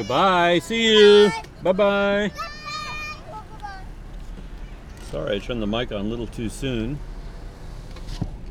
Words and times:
Goodbye. 0.00 0.60
See 0.60 0.96
you. 0.96 1.30
Bye 1.62 1.72
bye. 1.72 2.32
Sorry, 5.10 5.36
I 5.36 5.38
turned 5.40 5.60
the 5.60 5.66
mic 5.66 5.92
on 5.92 6.00
a 6.00 6.04
little 6.04 6.26
too 6.26 6.48
soon. 6.48 6.98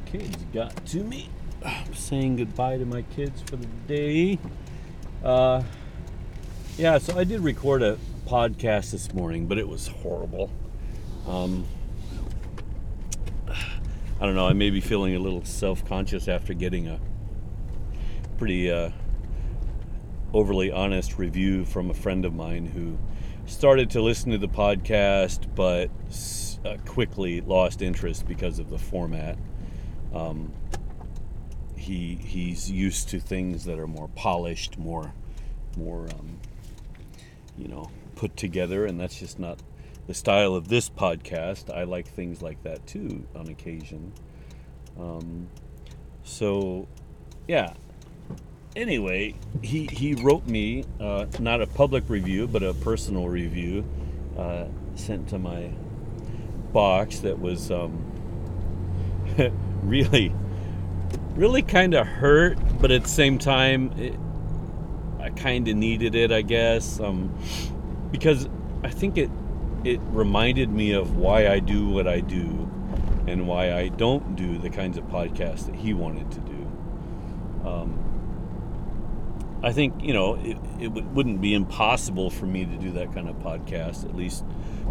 Kids 0.06 0.38
got 0.54 0.86
to 0.86 1.04
me. 1.04 1.28
I'm 1.66 1.96
saying 1.96 2.36
goodbye 2.36 2.78
to 2.78 2.86
my 2.86 3.02
kids 3.02 3.42
for 3.42 3.56
the 3.56 3.66
day. 3.88 4.38
Uh, 5.24 5.64
yeah, 6.78 7.00
so 7.00 7.18
I 7.18 7.24
did 7.24 7.42
record 7.42 7.82
a 7.82 7.98
podcast 8.28 8.92
this 8.92 9.12
morning, 9.12 9.48
but 9.48 9.58
it 9.58 9.68
was 9.68 9.88
horrible. 9.88 10.52
Um, 11.28 11.66
I 13.48 14.28
don't 14.28 14.36
know. 14.36 14.48
I 14.48 14.54
may 14.54 14.70
be 14.70 14.82
feeling 14.82 15.16
a 15.16 15.20
little 15.20 15.44
self-conscious 15.44 16.28
after 16.28 16.54
getting 16.54 16.88
a 16.88 17.00
pretty 18.38 18.70
uh, 18.70 18.92
overly 20.34 20.72
honest 20.72 21.18
review 21.18 21.66
from 21.66 21.90
a 21.90 21.94
friend 21.94 22.26
of 22.26 22.34
mine 22.34 22.66
who 22.66 22.98
started 23.46 23.90
to 23.92 24.02
listen 24.02 24.32
to 24.32 24.38
the 24.38 24.48
podcast, 24.48 25.48
but 25.56 25.90
uh, 26.66 26.78
quickly 26.86 27.42
lost 27.42 27.82
interest 27.82 28.28
because 28.28 28.60
of 28.60 28.70
the 28.70 28.78
format. 28.78 29.38
Um, 30.14 30.54
he 31.76 32.16
he's 32.16 32.70
used 32.70 33.10
to 33.10 33.20
things 33.20 33.66
that 33.66 33.80
are 33.80 33.88
more 33.88 34.10
polished, 34.10 34.78
more 34.78 35.14
more 35.78 36.08
um, 36.20 36.40
you 37.58 37.68
know 37.68 37.90
put 38.16 38.36
together, 38.38 38.86
and 38.86 39.00
that's 39.00 39.20
just 39.20 39.40
not 39.40 39.60
the 40.08 40.14
style 40.14 40.56
of 40.56 40.68
this 40.68 40.90
podcast. 40.90 41.74
I 41.74 41.84
like 41.84 42.08
things 42.08 42.42
like 42.42 42.62
that 42.64 42.86
too 42.86 43.26
on 43.36 43.48
occasion. 43.48 44.14
Um, 45.00 45.50
so 46.24 46.88
yeah. 47.48 47.74
Anyway, 48.76 49.34
he 49.62 49.88
he 49.88 50.14
wrote 50.14 50.46
me 50.46 50.84
uh, 51.00 51.26
not 51.40 51.62
a 51.62 51.68
public 51.68 52.08
review, 52.08 52.48
but 52.48 52.62
a 52.62 52.74
personal 52.76 53.28
review 53.28 53.84
uh, 54.38 54.66
sent 54.96 55.28
to 55.30 55.40
my 55.40 55.72
box 56.72 57.20
that 57.20 57.40
was 57.40 57.72
um, 57.72 58.00
really 59.84 60.34
really 61.36 61.62
kind 61.62 61.94
of 61.94 62.06
hurt, 62.06 62.58
but 62.82 62.92
at 62.92 63.04
the 63.04 63.10
same 63.10 63.38
time, 63.38 63.92
it, 63.98 64.16
I 65.20 65.30
kind 65.30 65.68
of 65.68 65.76
needed 65.76 66.14
it, 66.14 66.32
I 66.32 66.42
guess, 66.42 67.00
um, 67.00 67.34
because 68.12 68.50
I 68.84 68.90
think 68.90 69.18
it 69.18 69.32
it 69.84 70.00
reminded 70.12 70.70
me 70.70 70.92
of 70.92 71.16
why 71.16 71.48
I 71.48 71.60
do 71.60 71.88
what 71.88 72.08
I 72.08 72.20
do, 72.20 72.70
and 73.26 73.48
why 73.48 73.74
I 73.74 73.88
don't 73.88 74.36
do 74.36 74.58
the 74.58 74.70
kinds 74.70 74.98
of 74.98 75.06
podcasts 75.06 75.66
that 75.66 75.76
he 75.76 75.94
wanted 75.94 76.30
to 76.32 76.40
do. 76.42 77.68
Um, 77.68 78.09
I 79.62 79.74
think 79.74 80.02
you 80.02 80.14
know 80.14 80.36
it, 80.36 80.58
it 80.80 80.88
wouldn't 80.90 81.42
be 81.42 81.54
impossible 81.54 82.30
for 82.30 82.46
me 82.46 82.66
to 82.66 82.78
do 82.78 82.92
that 82.94 83.14
kind 83.14 83.28
of 83.28 83.36
podcast 83.38 84.06
at 84.06 84.16
least 84.16 84.46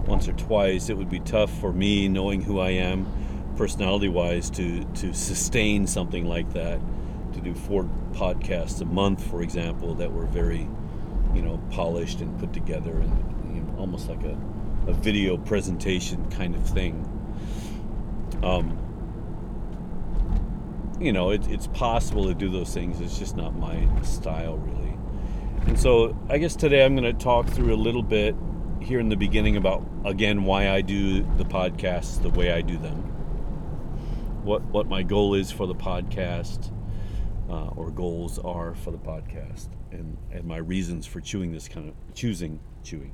once 0.07 0.29
or 0.29 0.33
twice. 0.35 0.89
It 0.91 0.97
would 0.97 1.09
be 1.09 1.21
tough 1.21 1.51
for 1.61 1.73
me, 1.73 2.09
knowing 2.09 2.43
who 2.43 2.61
I 2.61 2.71
am 2.71 3.07
personality 3.59 4.09
wise 4.09 4.51
to 4.51 4.85
to 4.85 5.13
sustain 5.13 5.87
something 5.87 6.27
like 6.27 6.53
that 6.53 6.81
to 7.33 7.41
do 7.41 7.53
four 7.53 7.91
podcasts 8.13 8.81
a 8.81 8.85
month 8.85 9.29
for 9.29 9.43
example 9.43 9.95
that 9.95 10.13
were 10.13 10.27
very 10.27 10.69
you 11.35 11.43
know 11.43 11.61
polished 11.71 12.21
and 12.21 12.39
put 12.39 12.53
together 12.53 12.93
and 12.93 13.55
you 13.55 13.61
know, 13.61 13.77
almost 13.79 14.09
like 14.09 14.23
a, 14.23 14.39
a 14.87 14.93
video 14.93 15.37
presentation 15.37 16.31
kind 16.31 16.55
of 16.55 16.65
thing 16.69 17.05
um, 18.45 18.79
you 21.01 21.13
know 21.13 21.31
it, 21.31 21.47
it's 21.49 21.67
possible 21.69 22.25
to 22.25 22.35
do 22.35 22.49
those 22.49 22.73
things 22.73 23.01
it's 23.01 23.19
just 23.19 23.37
not 23.37 23.55
my 23.57 23.87
style 24.03 24.57
really 24.59 24.97
and 25.67 25.79
so 25.79 26.17
i 26.29 26.39
guess 26.39 26.57
today 26.57 26.85
i'm 26.85 26.97
going 26.97 27.05
to 27.05 27.25
talk 27.25 27.47
through 27.49 27.75
a 27.75 27.77
little 27.77 28.03
bit 28.03 28.35
here 28.81 29.01
in 29.01 29.09
the 29.09 29.17
beginning 29.17 29.57
about 29.57 29.85
again 30.05 30.45
why 30.45 30.71
i 30.71 30.81
do 30.81 31.23
the 31.37 31.45
podcasts 31.45 32.21
the 32.23 32.31
way 32.31 32.53
i 32.53 32.61
do 32.61 32.77
them 32.79 33.09
what 34.49 34.63
what 34.65 34.89
my 34.89 35.03
goal 35.03 35.35
is 35.35 35.53
for 35.53 35.67
the 35.67 35.75
podcast, 35.75 36.73
uh, 37.51 37.69
or 37.77 37.91
goals 37.91 38.39
are 38.39 38.75
for 38.75 38.91
the 38.91 38.99
podcast, 38.99 39.69
and 39.93 40.17
and 40.33 40.45
my 40.45 40.57
reasons 40.57 41.07
for 41.07 41.21
chewing 41.21 41.53
this 41.53 41.69
kind 41.69 41.89
of 41.89 41.95
choosing 42.15 42.59
chewing, 42.83 43.13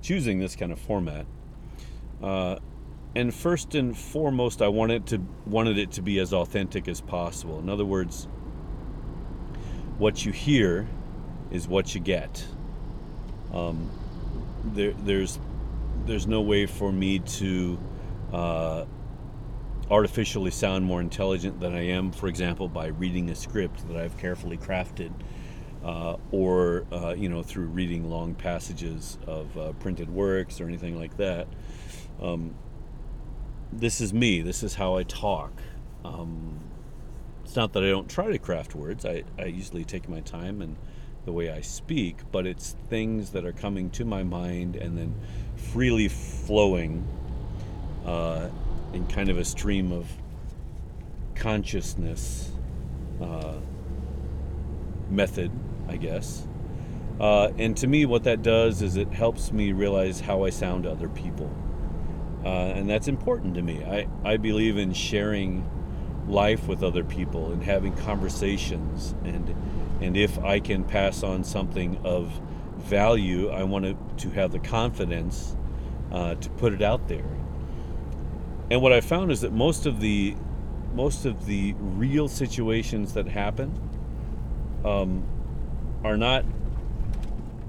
choosing 0.00 0.38
this 0.38 0.54
kind 0.54 0.70
of 0.70 0.78
format. 0.78 1.26
Uh, 2.22 2.56
and 3.14 3.32
first 3.32 3.74
and 3.74 3.96
foremost, 3.96 4.60
I 4.60 4.68
wanted 4.68 5.06
to 5.06 5.20
wanted 5.46 5.78
it 5.78 5.92
to 5.92 6.02
be 6.02 6.18
as 6.18 6.32
authentic 6.32 6.88
as 6.88 7.00
possible. 7.00 7.58
In 7.58 7.68
other 7.68 7.84
words, 7.84 8.28
what 9.98 10.24
you 10.24 10.32
hear 10.32 10.86
is 11.50 11.66
what 11.66 11.94
you 11.94 12.00
get. 12.00 12.44
Um, 13.52 13.90
there, 14.64 14.92
there's 14.92 15.38
there's 16.04 16.26
no 16.26 16.40
way 16.40 16.66
for 16.66 16.92
me 16.92 17.20
to 17.20 17.78
uh, 18.32 18.84
artificially 19.90 20.50
sound 20.50 20.84
more 20.84 21.00
intelligent 21.00 21.60
than 21.60 21.74
I 21.74 21.86
am, 21.88 22.12
for 22.12 22.28
example, 22.28 22.68
by 22.68 22.88
reading 22.88 23.30
a 23.30 23.34
script 23.34 23.86
that 23.88 23.96
I've 23.96 24.16
carefully 24.18 24.58
crafted, 24.58 25.12
uh, 25.84 26.16
or 26.32 26.84
uh, 26.92 27.14
you 27.16 27.28
know 27.28 27.42
through 27.42 27.66
reading 27.66 28.10
long 28.10 28.34
passages 28.34 29.18
of 29.26 29.56
uh, 29.56 29.72
printed 29.74 30.10
works 30.10 30.60
or 30.60 30.66
anything 30.66 30.98
like 30.98 31.16
that. 31.16 31.46
Um, 32.20 32.54
this 33.72 34.00
is 34.00 34.12
me. 34.12 34.42
This 34.42 34.62
is 34.62 34.74
how 34.74 34.96
I 34.96 35.02
talk. 35.02 35.52
Um, 36.04 36.60
it's 37.44 37.56
not 37.56 37.72
that 37.74 37.84
I 37.84 37.88
don't 37.88 38.08
try 38.08 38.30
to 38.30 38.38
craft 38.38 38.74
words. 38.74 39.04
I, 39.04 39.24
I 39.38 39.46
usually 39.46 39.84
take 39.84 40.08
my 40.08 40.20
time 40.20 40.60
and 40.62 40.76
the 41.24 41.32
way 41.32 41.50
I 41.50 41.60
speak, 41.60 42.18
but 42.30 42.46
it's 42.46 42.76
things 42.88 43.30
that 43.30 43.44
are 43.44 43.52
coming 43.52 43.90
to 43.90 44.04
my 44.04 44.22
mind 44.22 44.76
and 44.76 44.96
then 44.96 45.14
freely 45.56 46.08
flowing 46.08 47.06
uh, 48.06 48.48
in 48.92 49.06
kind 49.08 49.28
of 49.28 49.38
a 49.38 49.44
stream 49.44 49.92
of 49.92 50.08
consciousness 51.34 52.50
uh, 53.20 53.54
method, 55.10 55.50
I 55.88 55.96
guess. 55.96 56.46
Uh, 57.20 57.50
and 57.58 57.76
to 57.78 57.86
me, 57.86 58.06
what 58.06 58.24
that 58.24 58.42
does 58.42 58.82
is 58.82 58.96
it 58.96 59.08
helps 59.08 59.52
me 59.52 59.72
realize 59.72 60.20
how 60.20 60.44
I 60.44 60.50
sound 60.50 60.84
to 60.84 60.90
other 60.90 61.08
people. 61.08 61.50
Uh, 62.44 62.48
and 62.48 62.88
that's 62.88 63.08
important 63.08 63.54
to 63.54 63.62
me. 63.62 63.84
I, 63.84 64.08
I 64.24 64.36
believe 64.36 64.78
in 64.78 64.92
sharing 64.92 65.68
life 66.28 66.68
with 66.68 66.82
other 66.82 67.04
people 67.04 67.52
and 67.52 67.62
having 67.62 67.94
conversations. 67.96 69.14
And, 69.24 69.54
and 70.00 70.16
if 70.16 70.38
I 70.38 70.60
can 70.60 70.84
pass 70.84 71.22
on 71.22 71.44
something 71.44 71.98
of 72.04 72.32
value, 72.76 73.50
I 73.50 73.64
want 73.64 73.84
to, 73.84 73.96
to 74.28 74.30
have 74.34 74.52
the 74.52 74.58
confidence 74.58 75.56
uh, 76.12 76.36
to 76.36 76.50
put 76.50 76.72
it 76.72 76.82
out 76.82 77.08
there 77.08 77.36
and 78.70 78.82
what 78.82 78.92
I 78.92 79.00
found 79.00 79.30
is 79.30 79.40
that 79.42 79.52
most 79.52 79.86
of 79.86 80.00
the 80.00 80.36
most 80.94 81.26
of 81.26 81.46
the 81.46 81.74
real 81.78 82.26
situations 82.26 83.12
that 83.14 83.28
happen 83.28 83.72
um, 84.84 85.24
are 86.02 86.16
not 86.16 86.44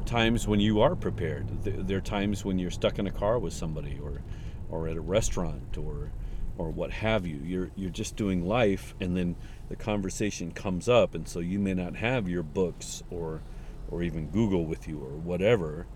times 0.05 0.47
when 0.47 0.61
you 0.61 0.81
are 0.81 0.95
prepared. 0.95 1.45
They're 1.63 1.99
times 1.99 2.45
when 2.45 2.57
you're 2.57 2.71
stuck 2.71 2.99
in 2.99 3.07
a 3.07 3.11
car 3.11 3.37
with 3.37 3.51
somebody, 3.51 3.99
or 4.01 4.21
or 4.69 4.87
at 4.87 4.97
a 4.97 5.01
restaurant, 5.01 5.77
or 5.77 6.11
or 6.57 6.69
what 6.71 6.91
have 6.91 7.25
you. 7.25 7.39
You're 7.43 7.71
you're 7.75 7.89
just 7.89 8.15
doing 8.15 8.45
life, 8.45 8.95
and 8.99 9.15
then 9.15 9.35
the 9.69 9.75
conversation 9.75 10.51
comes 10.51 10.89
up, 10.89 11.15
and 11.15 11.27
so 11.27 11.39
you 11.39 11.59
may 11.59 11.73
not 11.73 11.95
have 11.97 12.27
your 12.27 12.43
books 12.43 13.03
or 13.09 13.41
or 13.89 14.03
even 14.03 14.27
Google 14.27 14.65
with 14.65 14.87
you 14.87 14.99
or 14.99 15.15
whatever. 15.15 15.87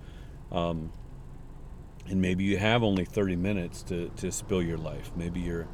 Um, 0.51 0.91
and 2.07 2.21
maybe 2.21 2.43
you 2.43 2.57
have 2.57 2.83
only 2.83 3.05
30 3.05 3.35
minutes 3.35 3.83
to, 3.83 4.09
to 4.17 4.31
spill 4.31 4.61
your 4.61 4.77
life 4.77 5.11
maybe 5.15 5.39
you're 5.39 5.67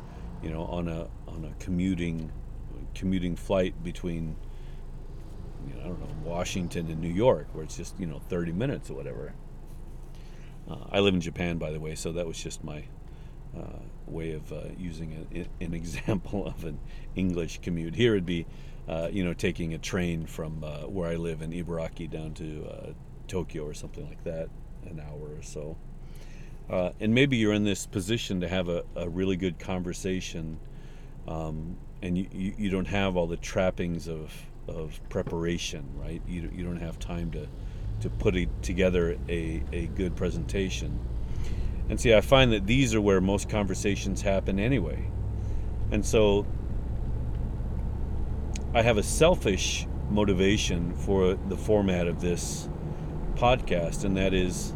you 0.43 0.49
know 0.49 0.63
on 0.65 0.87
a 0.87 1.07
on 1.27 1.45
a 1.45 1.63
commuting 1.63 2.31
commuting 2.93 3.35
flight 3.35 3.81
between 3.83 4.35
you 5.67 5.73
know, 5.73 5.81
I 5.81 5.83
don't 5.85 5.99
know 5.99 6.29
Washington 6.29 6.89
and 6.89 7.01
New 7.01 7.09
York 7.09 7.47
where 7.53 7.63
it's 7.63 7.77
just 7.77 7.99
you 7.99 8.05
know 8.05 8.19
30 8.29 8.51
minutes 8.51 8.89
or 8.89 8.95
whatever 8.95 9.33
uh, 10.69 10.75
I 10.91 10.99
live 10.99 11.13
in 11.13 11.21
Japan 11.21 11.57
by 11.57 11.71
the 11.71 11.79
way 11.79 11.95
so 11.95 12.11
that 12.11 12.25
was 12.25 12.41
just 12.41 12.63
my 12.63 12.83
uh, 13.57 13.79
way 14.05 14.33
of 14.33 14.51
uh, 14.51 14.61
using 14.77 15.27
a, 15.33 15.63
an 15.63 15.73
example 15.73 16.45
of 16.45 16.63
an 16.63 16.79
English 17.15 17.61
commute. 17.61 17.95
Here 17.95 18.13
it'd 18.13 18.25
be 18.25 18.45
uh, 18.87 19.09
you 19.11 19.23
know 19.23 19.33
taking 19.33 19.73
a 19.73 19.77
train 19.77 20.25
from 20.25 20.63
uh, 20.63 20.81
where 20.81 21.09
I 21.09 21.15
live 21.15 21.41
in 21.41 21.51
Ibaraki 21.51 22.09
down 22.09 22.33
to 22.35 22.67
uh, 22.69 22.93
Tokyo 23.27 23.65
or 23.65 23.73
something 23.73 24.07
like 24.07 24.23
that 24.23 24.49
an 24.85 25.01
hour 25.01 25.35
or 25.35 25.41
so. 25.41 25.77
And 26.99 27.13
maybe 27.13 27.37
you're 27.37 27.53
in 27.53 27.63
this 27.63 27.85
position 27.85 28.41
to 28.41 28.47
have 28.47 28.67
a, 28.67 28.83
a 28.95 29.07
really 29.07 29.37
good 29.37 29.57
conversation 29.57 30.59
um, 31.27 31.77
and 32.01 32.17
you, 32.17 32.27
you, 32.31 32.53
you, 32.57 32.69
don't 32.69 32.87
have 32.87 33.17
all 33.17 33.27
the 33.27 33.37
trappings 33.37 34.07
of, 34.07 34.31
of 34.67 34.99
preparation 35.09 35.85
right? 35.97 36.21
You, 36.27 36.49
you 36.53 36.63
don't 36.63 36.77
have 36.77 36.99
time 36.99 37.31
to, 37.31 37.47
to 38.01 38.09
put 38.09 38.35
together 38.61 39.17
a, 39.27 39.63
a 39.71 39.87
good 39.87 40.15
presentation 40.15 40.99
and 41.89 41.99
see 41.99 42.13
i 42.13 42.21
find 42.21 42.51
that 42.51 42.67
these 42.67 42.93
are 42.93 43.01
where 43.01 43.21
most 43.21 43.49
conversations 43.49 44.21
happen 44.21 44.59
anyway 44.59 45.09
and 45.91 46.05
so 46.05 46.45
i 48.73 48.81
have 48.81 48.97
a 48.97 49.03
selfish 49.03 49.87
motivation 50.09 50.95
for 50.95 51.35
the 51.35 51.57
format 51.57 52.07
of 52.07 52.21
this 52.21 52.69
podcast, 53.37 54.03
and 54.03 54.17
that 54.17 54.33
is 54.33 54.73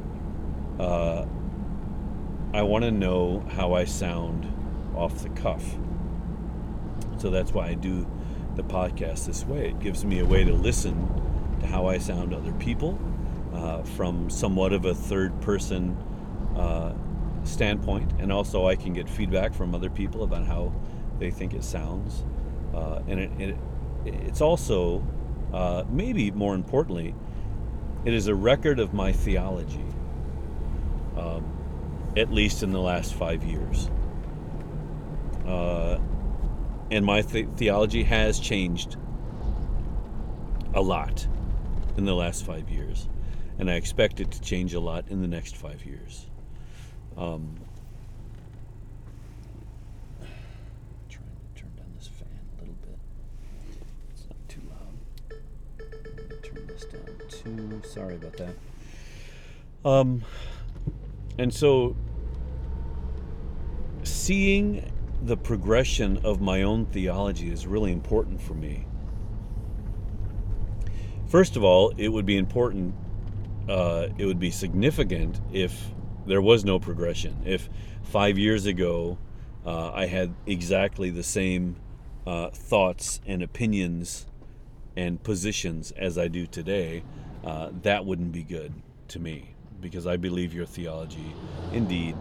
uh, 0.80 1.26
I 2.54 2.62
want 2.62 2.84
to 2.84 2.92
know 2.92 3.44
how 3.52 3.74
I 3.74 3.86
sound 3.86 4.48
off 4.96 5.24
the 5.24 5.30
cuff. 5.30 5.64
So 7.18 7.30
that's 7.30 7.54
why 7.54 7.68
I 7.70 7.74
do 7.74 8.08
the 8.56 8.64
podcast 8.64 9.26
this 9.26 9.46
way. 9.46 9.70
It 9.70 9.80
gives 9.80 10.04
me 10.06 10.20
a 10.20 10.26
way 10.26 10.44
to 10.44 10.54
listen 10.54 11.08
to 11.62 11.68
how 11.68 11.88
I 11.88 11.98
sound 11.98 12.32
to 12.32 12.38
other 12.38 12.54
people 12.54 13.00
uh, 13.54 13.84
from 13.84 14.30
somewhat 14.30 14.74
of 14.74 14.86
a 14.86 14.94
third 14.94 15.40
person 15.42 15.96
uh, 16.56 16.94
standpoint, 17.44 18.12
and 18.20 18.32
also 18.32 18.68
I 18.68 18.76
can 18.76 18.94
get 18.94 19.10
feedback 19.10 19.54
from 19.54 19.74
other 19.76 19.90
people 19.90 20.24
about 20.24 20.46
how 20.46 20.74
they 21.20 21.32
think 21.32 21.54
it 21.54 21.64
sounds. 21.64 22.24
Uh, 22.74 23.02
and 23.08 23.20
it, 23.20 23.32
it, 23.40 23.58
it's 24.06 24.42
also, 24.42 25.06
uh, 25.54 25.84
maybe 25.90 26.32
more 26.32 26.56
importantly, 26.56 27.14
it 28.06 28.14
is 28.14 28.28
a 28.28 28.36
record 28.36 28.80
of 28.80 28.94
my 28.94 29.12
theology, 29.12 29.86
um, 31.18 31.46
at 32.18 32.32
least 32.32 32.64
in 32.64 32.72
the 32.72 32.80
last 32.80 33.14
five 33.14 33.44
years. 33.44 33.90
Uh, 35.46 36.00
and 36.90 37.06
my 37.06 37.22
th- 37.22 37.48
theology 37.58 38.04
has 38.04 38.40
changed 38.40 38.98
a 40.74 40.82
lot 40.82 41.28
in 41.98 42.06
the 42.06 42.16
last 42.16 42.46
five 42.46 42.70
years, 42.70 43.08
and 43.62 43.70
I 43.70 43.76
expect 43.76 44.20
it 44.20 44.32
to 44.32 44.42
change 44.42 44.74
a 44.74 44.80
lot 44.80 45.06
in 45.10 45.22
the 45.22 45.28
next 45.28 45.56
five 45.56 45.86
years. 45.86 46.26
Um, 47.16 47.60
trying 51.08 51.30
to 51.54 51.62
turn 51.62 51.70
down 51.78 51.86
this 51.96 52.08
fan 52.08 52.28
a 52.58 52.62
little 52.62 52.74
bit. 52.82 52.98
It's 54.10 54.26
not 54.28 54.50
too 54.50 54.62
loud. 54.68 54.96
Turn 56.42 56.66
this 56.66 56.86
down 56.86 57.06
too. 57.30 57.82
Sorry 57.88 58.16
about 58.16 58.36
that. 58.38 58.56
Um, 59.86 60.24
and 61.38 61.54
so 61.54 61.96
seeing 64.02 64.92
the 65.22 65.38
progression 65.38 66.18
of 66.24 66.42
my 66.42 66.64
own 66.64 66.88
theology 66.88 67.52
is 67.52 67.68
really 67.68 67.92
important 67.92 68.42
for 68.42 68.56
me. 68.56 68.88
First 71.28 71.56
of 71.56 71.64
all, 71.64 71.94
it 71.98 72.08
would 72.08 72.26
be 72.26 72.38
important, 72.38 72.96
uh, 73.68 74.08
it 74.18 74.26
would 74.26 74.40
be 74.40 74.52
significant 74.52 75.40
if 75.52 75.92
there 76.26 76.42
was 76.42 76.64
no 76.64 76.80
progression. 76.80 77.42
If 77.46 77.70
five 78.04 78.38
years 78.38 78.66
ago 78.66 79.18
uh, 79.66 79.92
I 79.92 80.06
had 80.08 80.34
exactly 80.46 81.10
the 81.10 81.24
same 81.24 81.76
uh, 82.26 82.50
thoughts 82.50 83.22
and 83.26 83.42
opinions 83.42 84.28
and 84.96 85.22
positions 85.24 85.92
as 85.92 86.18
I 86.18 86.28
do 86.28 86.46
today, 86.46 87.04
uh, 87.44 87.70
that 87.84 88.06
wouldn't 88.06 88.32
be 88.32 88.44
good 88.44 88.74
to 89.10 89.20
me 89.20 89.56
because 89.80 90.06
I 90.06 90.18
believe 90.18 90.54
your 90.54 90.66
theology 90.66 91.34
indeed 91.74 92.16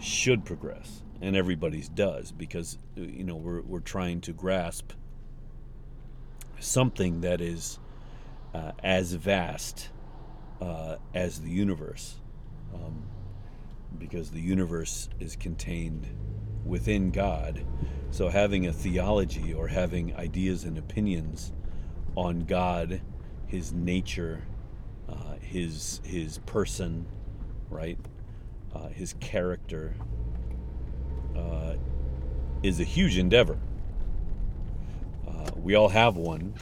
should 0.00 0.44
progress 0.44 1.02
and 1.20 1.36
everybody's 1.36 1.88
does 1.88 2.32
because 2.32 2.78
you 2.94 3.24
know 3.24 3.36
we're, 3.36 3.62
we're 3.62 3.80
trying 3.80 4.20
to 4.22 4.32
grasp 4.32 4.92
something 6.60 7.20
that 7.20 7.40
is 7.40 7.78
uh, 8.54 8.72
as 8.82 9.12
vast 9.12 9.90
uh, 10.60 10.96
as 11.14 11.40
the 11.40 11.50
universe 11.50 12.16
um, 12.74 13.02
because 13.98 14.30
the 14.30 14.40
universe 14.40 15.08
is 15.20 15.36
contained 15.36 16.06
within 16.64 17.10
God 17.10 17.64
so 18.10 18.28
having 18.28 18.66
a 18.66 18.72
theology 18.72 19.54
or 19.54 19.68
having 19.68 20.14
ideas 20.16 20.64
and 20.64 20.78
opinions 20.78 21.52
on 22.16 22.40
God 22.40 23.00
his 23.46 23.72
nature 23.72 24.42
uh, 25.08 25.34
his 25.40 26.00
his 26.04 26.38
person 26.38 27.06
right 27.70 27.98
uh, 28.74 28.88
his 28.88 29.14
character 29.14 29.94
uh, 31.36 31.74
is 32.62 32.80
a 32.80 32.84
huge 32.84 33.18
endeavor. 33.18 33.58
Uh, 35.26 35.50
we 35.56 35.74
all 35.74 35.88
have 35.88 36.16
one, 36.16 36.54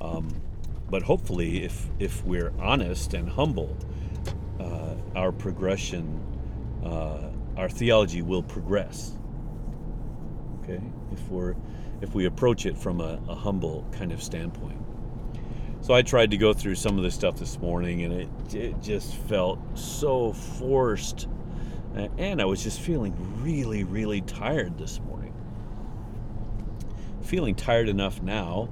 um, 0.00 0.28
but 0.92 1.02
hopefully, 1.02 1.64
if 1.64 1.88
if 1.98 2.22
we're 2.24 2.52
honest 2.60 3.14
and 3.14 3.26
humble, 3.26 3.74
uh, 4.60 4.94
our 5.16 5.32
progression, 5.32 6.20
uh, 6.84 7.30
our 7.56 7.70
theology 7.70 8.20
will 8.20 8.42
progress. 8.42 9.16
Okay, 10.62 10.82
if 11.10 11.28
we're 11.30 11.56
if 12.02 12.14
we 12.14 12.26
approach 12.26 12.66
it 12.66 12.76
from 12.76 13.00
a, 13.00 13.18
a 13.26 13.34
humble 13.34 13.88
kind 13.92 14.12
of 14.12 14.22
standpoint. 14.22 14.78
So 15.80 15.94
I 15.94 16.02
tried 16.02 16.30
to 16.30 16.36
go 16.36 16.52
through 16.52 16.74
some 16.74 16.98
of 16.98 17.02
this 17.02 17.14
stuff 17.14 17.38
this 17.38 17.58
morning, 17.58 18.02
and 18.02 18.12
it, 18.12 18.54
it 18.54 18.82
just 18.82 19.14
felt 19.14 19.58
so 19.74 20.34
forced 20.34 21.26
and 21.94 22.40
I 22.40 22.44
was 22.44 22.62
just 22.62 22.80
feeling 22.80 23.14
really, 23.42 23.84
really 23.84 24.22
tired 24.22 24.78
this 24.78 25.00
morning. 25.00 25.34
Feeling 27.22 27.54
tired 27.54 27.88
enough 27.88 28.22
now. 28.22 28.70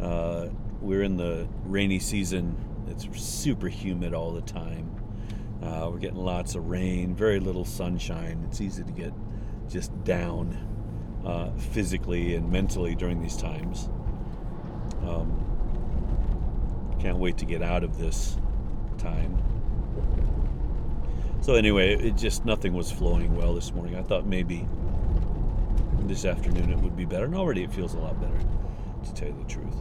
Uh, 0.00 0.48
we're 0.80 1.02
in 1.02 1.16
the 1.16 1.46
rainy 1.64 1.98
season. 1.98 2.56
It's 2.88 3.06
super 3.20 3.68
humid 3.68 4.14
all 4.14 4.32
the 4.32 4.40
time. 4.42 4.90
Uh, 5.62 5.88
we're 5.90 5.98
getting 5.98 6.16
lots 6.16 6.54
of 6.54 6.68
rain, 6.68 7.14
very 7.14 7.38
little 7.38 7.64
sunshine. 7.64 8.44
It's 8.48 8.60
easy 8.60 8.82
to 8.82 8.92
get 8.92 9.12
just 9.68 9.92
down 10.04 10.56
uh, 11.24 11.50
physically 11.52 12.34
and 12.34 12.50
mentally 12.50 12.94
during 12.94 13.20
these 13.20 13.36
times. 13.36 13.90
Um, 15.06 15.36
can't 16.98 17.18
wait 17.18 17.38
to 17.38 17.44
get 17.44 17.62
out 17.62 17.84
of 17.84 17.98
this 17.98 18.36
time. 18.98 19.42
So 21.40 21.54
anyway, 21.54 21.94
it 21.94 22.16
just 22.16 22.44
nothing 22.44 22.74
was 22.74 22.90
flowing 22.90 23.34
well 23.36 23.54
this 23.54 23.72
morning. 23.72 23.96
I 23.96 24.02
thought 24.02 24.26
maybe 24.26 24.66
this 26.00 26.24
afternoon 26.24 26.70
it 26.70 26.78
would 26.78 26.96
be 26.96 27.04
better, 27.04 27.24
and 27.24 27.34
already 27.34 27.62
it 27.62 27.72
feels 27.72 27.94
a 27.94 27.98
lot 27.98 28.20
better, 28.20 28.38
to 29.04 29.14
tell 29.14 29.28
you 29.28 29.36
the 29.38 29.48
truth. 29.48 29.76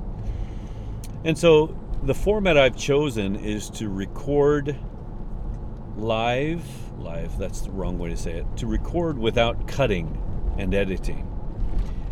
And 1.24 1.38
so 1.38 1.76
the 2.04 2.14
format 2.14 2.58
I've 2.58 2.78
chosen 2.78 3.36
is 3.36 3.70
to 3.72 3.90
record 3.90 4.78
live, 5.98 6.64
live, 6.98 7.38
that's 7.38 7.62
the 7.62 7.72
wrong 7.72 8.00
way 8.00 8.10
to 8.10 8.18
say 8.18 8.34
it, 8.34 8.46
to 8.58 8.68
record 8.68 9.18
without 9.18 9.68
cutting 9.68 10.22
and 10.58 10.74
editing. 10.74 11.26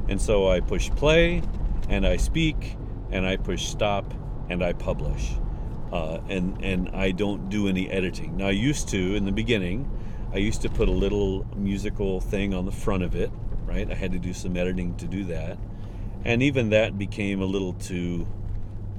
And 0.09 0.21
so 0.21 0.49
I 0.49 0.59
push 0.59 0.89
play 0.91 1.41
and 1.89 2.05
I 2.05 2.17
speak 2.17 2.75
and 3.11 3.25
I 3.25 3.37
push 3.37 3.65
stop 3.65 4.13
and 4.49 4.63
I 4.63 4.73
publish 4.73 5.33
uh, 5.91 6.19
and 6.27 6.63
and 6.63 6.89
I 6.89 7.11
don't 7.11 7.49
do 7.49 7.67
any 7.67 7.89
editing. 7.89 8.37
Now 8.37 8.47
I 8.47 8.51
used 8.51 8.89
to 8.89 9.15
in 9.15 9.25
the 9.25 9.31
beginning, 9.31 9.89
I 10.33 10.37
used 10.37 10.61
to 10.63 10.69
put 10.69 10.89
a 10.89 10.91
little 10.91 11.45
musical 11.55 12.19
thing 12.19 12.53
on 12.53 12.65
the 12.65 12.71
front 12.71 13.03
of 13.03 13.15
it, 13.15 13.31
right? 13.65 13.89
I 13.89 13.93
had 13.93 14.11
to 14.11 14.19
do 14.19 14.33
some 14.33 14.57
editing 14.57 14.95
to 14.97 15.07
do 15.07 15.23
that, 15.25 15.57
and 16.25 16.43
even 16.43 16.69
that 16.71 16.97
became 16.97 17.41
a 17.41 17.45
little 17.45 17.73
too 17.73 18.27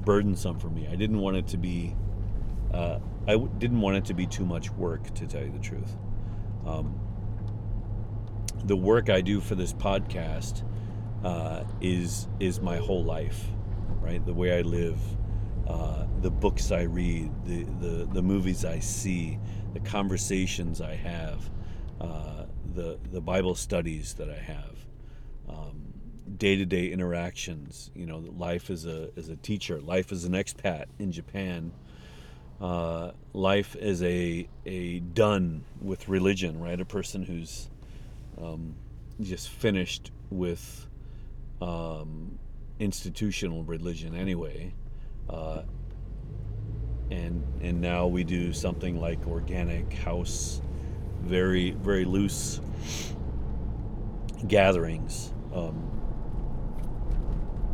burdensome 0.08 0.58
for 0.58 0.70
me. 0.70 0.88
I 0.90 0.96
didn't 0.96 1.18
want 1.18 1.36
it 1.36 1.46
to 1.48 1.58
be, 1.58 1.94
uh, 2.72 2.98
I 3.26 3.32
w- 3.32 3.52
didn't 3.58 3.82
want 3.82 3.98
it 3.98 4.04
to 4.06 4.14
be 4.14 4.26
too 4.26 4.46
much 4.46 4.70
work, 4.72 5.12
to 5.14 5.26
tell 5.26 5.42
you 5.42 5.52
the 5.52 5.58
truth. 5.58 5.96
Um, 6.64 6.98
the 8.64 8.76
work 8.76 9.10
I 9.10 9.20
do 9.20 9.40
for 9.40 9.54
this 9.54 9.72
podcast 9.72 10.62
uh, 11.22 11.64
is 11.80 12.26
is 12.40 12.60
my 12.60 12.78
whole 12.78 13.04
life, 13.04 13.48
right? 14.00 14.24
The 14.24 14.32
way 14.32 14.58
I 14.58 14.62
live 14.62 14.98
uh, 15.68 16.06
the 16.22 16.30
books 16.30 16.72
I 16.72 16.82
read, 16.82 17.30
the, 17.44 17.64
the, 17.64 18.08
the 18.10 18.22
movies 18.22 18.64
I 18.64 18.78
see, 18.78 19.38
the 19.74 19.80
conversations 19.80 20.80
I 20.80 20.94
have, 20.94 21.50
uh, 22.00 22.46
the, 22.74 22.98
the 23.12 23.20
Bible 23.20 23.54
studies 23.54 24.14
that 24.14 24.30
I 24.30 24.38
have, 24.38 24.77
day 26.36 26.56
to 26.56 26.64
day 26.64 26.88
interactions. 26.88 27.90
You 27.94 28.06
know, 28.06 28.24
life 28.36 28.70
as 28.70 28.86
a, 28.86 29.10
as 29.16 29.28
a 29.28 29.36
teacher, 29.36 29.80
life 29.80 30.12
as 30.12 30.24
an 30.24 30.32
expat 30.32 30.86
in 30.98 31.12
Japan, 31.12 31.72
uh, 32.60 33.12
life 33.32 33.76
as 33.76 34.02
a, 34.02 34.48
a 34.66 35.00
done 35.00 35.64
with 35.80 36.08
religion, 36.08 36.60
right? 36.60 36.80
A 36.80 36.84
person 36.84 37.22
who's 37.22 37.68
um, 38.40 38.74
just 39.20 39.48
finished 39.48 40.10
with 40.30 40.86
um, 41.60 42.38
institutional 42.78 43.64
religion 43.64 44.14
anyway. 44.14 44.74
Uh, 45.28 45.62
and 47.10 47.42
and 47.62 47.80
now 47.80 48.06
we 48.06 48.22
do 48.22 48.52
something 48.52 49.00
like 49.00 49.26
organic 49.26 49.92
house, 49.92 50.60
very 51.22 51.70
very 51.70 52.04
loose 52.04 52.60
gatherings, 54.46 55.32
um, 55.52 55.97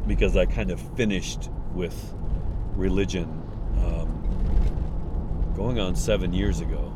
because 0.07 0.37
I 0.37 0.47
kind 0.47 0.71
of 0.71 0.81
finished 0.97 1.51
with 1.73 2.15
religion 2.77 3.25
um, 3.79 5.53
going 5.57 5.79
on 5.79 5.97
seven 5.97 6.33
years 6.33 6.61
ago, 6.61 6.93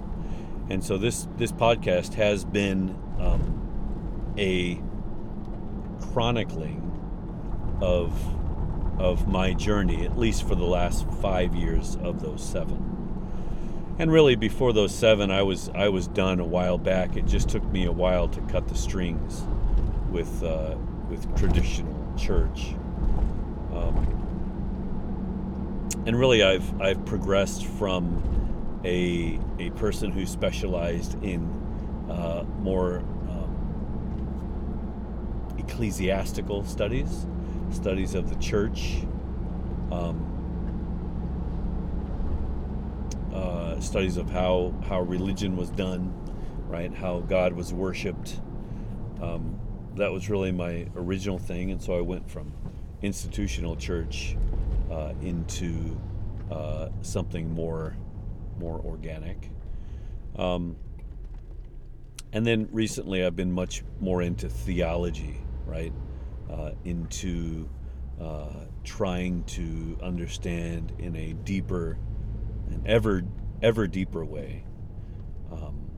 and 0.71 0.83
so 0.85 0.99
this 0.99 1.27
this 1.37 1.53
podcast 1.53 2.15
has 2.15 2.45
been 2.45 2.97
um, 3.19 4.35
a 4.39 4.81
chronicling 6.13 6.85
of 7.81 8.13
of 9.01 9.29
my 9.29 9.53
journey, 9.55 10.05
at 10.05 10.19
least 10.19 10.47
for 10.47 10.55
the 10.57 10.65
last 10.65 11.09
five 11.23 11.55
years 11.55 11.97
of 12.03 12.21
those 12.21 12.43
seven. 12.45 12.97
and 13.99 14.13
really 14.13 14.37
before 14.37 14.73
those 14.73 14.95
seven, 14.95 15.31
I 15.31 15.43
was 15.43 15.71
I 15.75 15.89
was 15.89 16.09
done 16.09 16.41
a 16.41 16.45
while 16.45 16.79
back. 16.79 17.17
It 17.17 17.27
just 17.27 17.49
took 17.49 17.65
me 17.73 17.85
a 17.87 17.93
while 17.93 18.29
to 18.29 18.41
cut 18.43 18.69
the 18.69 18.75
strings 18.77 19.43
with 20.11 20.43
uh, 20.43 20.77
with 21.09 21.37
traditional 21.37 22.15
church. 22.17 22.75
Um, 23.79 23.95
and 26.07 26.19
really, 26.19 26.43
I've 26.43 26.81
I've 26.81 27.05
progressed 27.05 27.67
from 27.67 28.81
a 28.85 29.39
a 29.59 29.71
person 29.71 30.11
who 30.11 30.27
specialized 30.27 31.23
in 31.23 31.43
uh, 32.11 32.45
more 32.61 32.99
um, 33.29 33.55
ecclesiastical 35.59 36.65
studies, 36.65 37.27
studies 37.71 38.15
of 38.15 38.29
the 38.31 38.37
church. 38.37 38.99
Um, 39.91 40.29
uh, 43.33 43.81
studies 43.81 44.17
of 44.17 44.31
how, 44.31 44.75
how 44.89 45.01
religion 45.03 45.57
was 45.57 45.71
done, 45.71 46.13
right? 46.69 46.93
How 46.93 47.21
God 47.21 47.53
was 47.53 47.73
worshipped. 47.73 48.41
Um, 49.23 49.59
that 49.97 50.13
was 50.13 50.29
really 50.29 50.53
my 50.53 50.87
original 50.97 51.39
thing, 51.39 51.71
and 51.71 51.81
so 51.83 51.97
I 51.97 52.01
went 52.01 52.29
from 52.31 52.53
institutional 53.03 53.77
church 53.77 54.37
uh, 54.91 55.13
into 55.23 55.99
uh, 56.51 56.89
something 57.03 57.53
more 57.53 57.97
more 58.59 58.81
organic. 58.85 59.51
Um, 60.37 60.77
and 62.33 62.47
then 62.47 62.69
recently, 62.73 63.25
I've 63.25 63.37
been 63.37 63.53
much 63.53 63.83
more 64.01 64.23
into 64.23 64.49
theology, 64.49 65.41
right? 65.67 65.93
Uh, 66.51 66.73
into 66.85 67.69
uh, 68.21 68.65
trying 68.85 69.45
to 69.45 69.97
understand 70.03 70.93
in 70.99 71.15
a 71.17 71.33
deeper 71.33 71.99
and 72.71 72.87
ever 72.87 73.23
ever 73.63 73.87
deeper 73.87 74.25
way 74.25 74.65
um, 75.53 75.91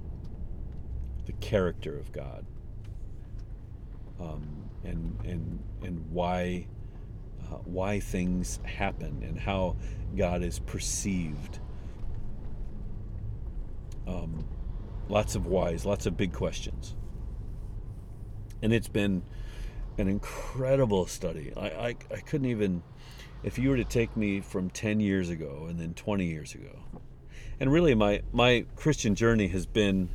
the 1.26 1.32
character 1.32 1.98
of 1.98 2.12
God 2.12 2.44
um, 4.20 4.46
and 4.84 5.18
and 5.24 5.62
and 5.82 6.04
why 6.10 6.66
uh, 7.50 7.56
why 7.64 8.00
things 8.00 8.60
happen 8.64 9.22
and 9.26 9.38
how 9.38 9.76
God 10.16 10.42
is 10.42 10.58
perceived. 10.58 11.58
Um, 14.06 14.46
lots 15.08 15.34
of 15.34 15.46
whys, 15.46 15.84
lots 15.84 16.06
of 16.06 16.16
big 16.16 16.32
questions, 16.32 16.96
and 18.62 18.72
it's 18.72 18.88
been 18.88 19.22
an 19.98 20.08
incredible 20.08 21.06
study. 21.06 21.52
I, 21.56 21.68
I, 21.68 21.86
I 22.10 22.20
couldn't 22.20 22.48
even, 22.48 22.82
if 23.42 23.58
you 23.58 23.70
were 23.70 23.76
to 23.76 23.84
take 23.84 24.16
me 24.16 24.40
from 24.40 24.70
10 24.70 25.00
years 25.00 25.28
ago 25.28 25.66
and 25.68 25.78
then 25.78 25.94
20 25.94 26.26
years 26.26 26.54
ago, 26.54 26.78
and 27.60 27.70
really 27.70 27.94
my, 27.94 28.22
my 28.32 28.64
Christian 28.74 29.14
journey 29.14 29.48
has 29.48 29.66
been 29.66 30.08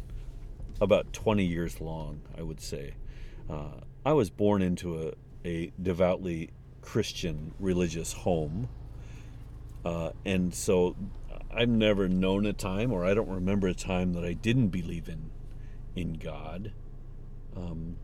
about 0.82 1.14
20 1.14 1.46
years 1.46 1.80
long, 1.80 2.22
I 2.38 2.42
would 2.42 2.60
say. 2.60 2.96
Uh, 3.50 3.82
I 4.06 4.14
was 4.14 4.30
born 4.30 4.62
into 4.62 5.08
a, 5.08 5.14
a 5.48 5.72
devoutly 5.82 6.50
Christian 6.86 7.54
religious 7.60 8.14
home. 8.14 8.70
Uh, 9.84 10.12
and 10.26 10.54
so 10.54 10.96
I've 11.52 11.70
never 11.70 12.08
known 12.08 12.46
a 12.46 12.54
time, 12.54 12.92
or 12.92 13.06
I 13.06 13.14
don't 13.14 13.30
remember 13.30 13.68
a 13.68 13.74
time 13.74 14.14
that 14.14 14.24
I 14.24 14.34
didn't 14.34 14.70
believe 14.70 15.10
in 15.10 15.32
in 15.96 16.14
God. 16.14 16.74
Um, 17.56 17.98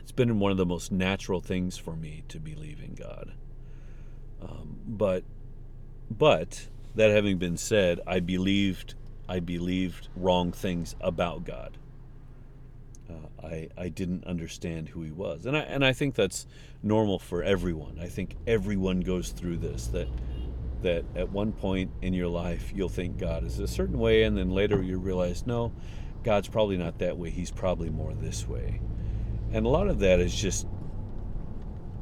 it's 0.00 0.12
been 0.12 0.38
one 0.38 0.50
of 0.50 0.58
the 0.58 0.66
most 0.66 0.90
natural 0.90 1.40
things 1.40 1.78
for 1.78 1.94
me 1.94 2.24
to 2.28 2.40
believe 2.40 2.80
in 2.80 2.94
God. 2.94 3.32
Um, 4.42 4.78
but, 4.86 5.22
but 6.10 6.68
that 6.94 7.10
having 7.10 7.38
been 7.38 7.56
said, 7.56 8.00
I 8.06 8.20
believed 8.20 8.94
I 9.26 9.40
believed 9.40 10.08
wrong 10.14 10.52
things 10.52 10.94
about 11.00 11.44
God. 11.44 11.78
Uh, 13.08 13.46
I 13.46 13.68
I 13.76 13.88
didn't 13.88 14.24
understand 14.24 14.88
who 14.88 15.02
He 15.02 15.10
was, 15.10 15.46
and 15.46 15.56
I 15.56 15.60
and 15.60 15.84
I 15.84 15.92
think 15.92 16.14
that's 16.14 16.46
normal 16.82 17.18
for 17.18 17.42
everyone. 17.42 17.98
I 18.00 18.06
think 18.06 18.36
everyone 18.46 19.00
goes 19.00 19.30
through 19.30 19.58
this. 19.58 19.88
That 19.88 20.08
that 20.82 21.04
at 21.14 21.30
one 21.30 21.52
point 21.52 21.90
in 22.02 22.12
your 22.14 22.28
life 22.28 22.72
you'll 22.74 22.88
think 22.88 23.18
God 23.18 23.44
is 23.44 23.58
a 23.58 23.66
certain 23.66 23.98
way, 23.98 24.22
and 24.22 24.36
then 24.36 24.50
later 24.50 24.82
you 24.82 24.98
realize 24.98 25.46
no, 25.46 25.72
God's 26.22 26.48
probably 26.48 26.76
not 26.76 26.98
that 26.98 27.18
way. 27.18 27.30
He's 27.30 27.50
probably 27.50 27.90
more 27.90 28.14
this 28.14 28.48
way. 28.48 28.80
And 29.52 29.66
a 29.66 29.68
lot 29.68 29.88
of 29.88 30.00
that 30.00 30.18
is 30.18 30.34
just 30.34 30.66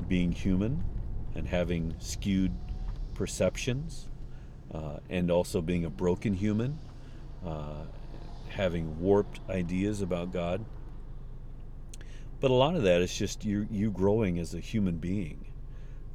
being 0.09 0.33
human 0.33 0.85
and 1.35 1.49
having 1.49 1.95
skewed 1.99 2.53
perceptions, 3.15 4.09
uh, 4.73 4.99
and 5.11 5.31
also 5.31 5.61
being 5.61 5.85
a 5.85 5.91
broken 5.91 6.35
human, 6.35 6.79
uh, 7.45 7.85
having 8.49 9.01
warped 9.01 9.41
ideas 9.49 10.01
about 10.01 10.33
God. 10.33 10.65
But 12.43 12.51
a 12.51 12.55
lot 12.55 12.75
of 12.75 12.83
that 12.83 13.01
is 13.03 13.15
just 13.15 13.45
you, 13.45 13.69
you 13.71 13.93
growing 13.93 14.41
as 14.41 14.53
a 14.53 14.59
human 14.59 14.97
being 14.97 15.47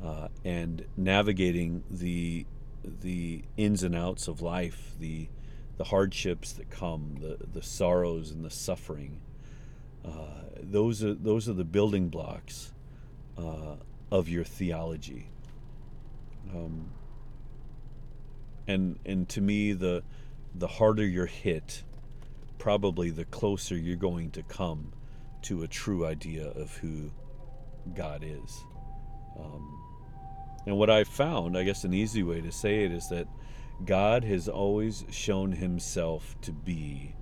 uh, 0.03 0.27
and 0.43 0.85
navigating 0.97 1.83
the 1.89 2.45
the 2.83 3.43
ins 3.55 3.81
and 3.83 3.95
outs 3.95 4.27
of 4.27 4.41
life, 4.41 4.91
the 4.99 5.29
the 5.77 5.85
hardships 5.85 6.51
that 6.51 6.69
come, 6.69 7.15
the 7.21 7.37
the 7.53 7.61
sorrows 7.61 8.31
and 8.31 8.43
the 8.43 8.49
suffering, 8.49 9.21
uh, 10.03 10.43
those 10.61 11.01
are 11.01 11.13
those 11.13 11.47
are 11.47 11.53
the 11.53 11.63
building 11.63 12.09
blocks 12.09 12.73
uh, 13.37 13.77
of 14.11 14.27
your 14.27 14.43
theology. 14.43 15.29
Um, 16.53 16.91
and 18.67 18.99
and 19.05 19.29
to 19.29 19.39
me, 19.39 19.71
the 19.71 20.03
the 20.53 20.67
harder 20.67 21.07
you're 21.07 21.25
hit, 21.25 21.83
probably 22.57 23.11
the 23.11 23.25
closer 23.25 23.77
you're 23.77 23.95
going 23.95 24.31
to 24.31 24.43
come 24.43 24.91
to 25.47 25.63
a 25.63 25.67
true 25.67 26.05
idea 26.05 26.49
of 26.49 26.75
who 26.77 27.09
God 27.95 28.21
is. 28.21 28.65
Um, 29.39 29.81
and 30.65 30.77
what 30.77 30.89
I've 30.89 31.07
found, 31.07 31.57
I 31.57 31.63
guess 31.63 31.85
an 31.85 31.93
easy 31.93 32.21
way 32.21 32.41
to 32.41 32.51
say 32.51 32.83
it 32.83 32.91
is 32.91 33.07
that 33.07 33.27
God 33.85 34.25
has 34.25 34.49
always 34.49 35.05
shown 35.09 35.53
himself 35.53 36.35
to 36.41 36.51
be 36.51 37.15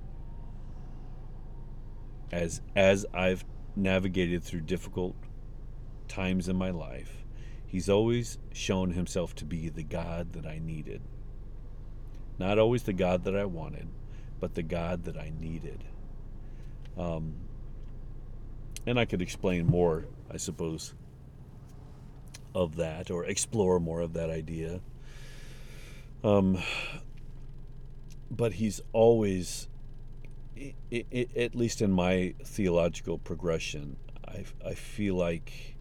as 2.32 2.62
as 2.76 3.06
I've 3.14 3.46
navigated 3.76 4.44
through 4.44 4.62
difficult 4.62 5.16
times 6.08 6.50
in 6.50 6.56
my 6.56 6.72
life, 6.72 7.26
he's 7.68 7.90
always 7.90 8.40
shown 8.54 8.92
himself 8.92 9.36
to 9.36 9.46
be 9.46 9.70
the 9.70 9.84
God 9.84 10.34
that 10.34 10.48
I 10.48 10.58
needed. 10.58 11.02
Not 12.40 12.58
always 12.58 12.84
the 12.84 12.94
God 12.94 13.24
that 13.26 13.36
I 13.36 13.46
wanted, 13.46 13.88
but 14.40 14.56
the 14.56 14.64
God 14.64 15.04
that 15.04 15.18
I 15.18 15.32
needed. 15.40 15.84
Um, 16.98 17.36
and 18.86 19.00
I 19.00 19.06
could 19.06 19.22
explain 19.22 19.66
more, 19.66 20.06
I 20.32 20.38
suppose, 20.38 20.94
of 22.54 22.76
that 22.78 23.12
or 23.12 23.26
explore 23.26 23.80
more 23.80 24.02
of 24.02 24.14
that 24.14 24.30
idea. 24.30 24.80
Um, 26.24 26.58
but 28.32 28.54
he's 28.54 28.82
always 28.94 29.68
it, 30.56 30.76
it, 31.12 31.38
at 31.38 31.56
least 31.56 31.82
in 31.82 31.92
my 31.92 32.34
theological 32.44 33.18
progression, 33.18 33.98
I, 34.28 34.46
I 34.66 34.74
feel 34.74 35.16
like 35.16 35.76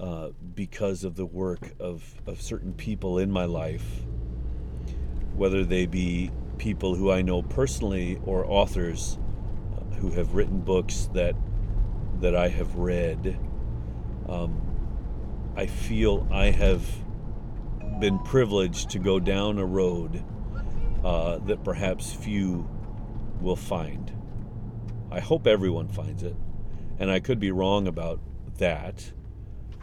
uh, 0.00 0.30
because 0.54 1.04
of 1.04 1.16
the 1.16 1.26
work 1.26 1.72
of, 1.78 2.02
of 2.26 2.40
certain 2.40 2.72
people 2.72 3.18
in 3.18 3.30
my 3.30 3.44
life, 3.44 4.04
whether 5.34 5.64
they 5.64 5.86
be 5.86 6.30
people 6.58 6.94
who 6.94 7.10
I 7.10 7.22
know 7.22 7.42
personally 7.42 8.18
or 8.24 8.46
authors 8.46 9.18
uh, 9.74 9.94
who 9.96 10.10
have 10.12 10.34
written 10.34 10.60
books 10.60 11.10
that 11.12 11.34
that 12.20 12.34
I 12.34 12.48
have 12.48 12.76
read, 12.76 13.38
um, 14.28 14.60
I 15.56 15.66
feel 15.66 16.26
I 16.30 16.50
have 16.50 16.82
been 18.00 18.18
privileged 18.20 18.90
to 18.90 18.98
go 18.98 19.18
down 19.18 19.58
a 19.58 19.64
road 19.64 20.22
uh, 21.04 21.38
that 21.38 21.64
perhaps 21.64 22.12
few 22.12 22.68
will 23.40 23.56
find. 23.56 24.12
I 25.10 25.20
hope 25.20 25.46
everyone 25.46 25.88
finds 25.88 26.22
it, 26.22 26.36
and 26.98 27.10
I 27.10 27.20
could 27.20 27.38
be 27.38 27.50
wrong 27.50 27.86
about 27.86 28.20
that. 28.58 29.12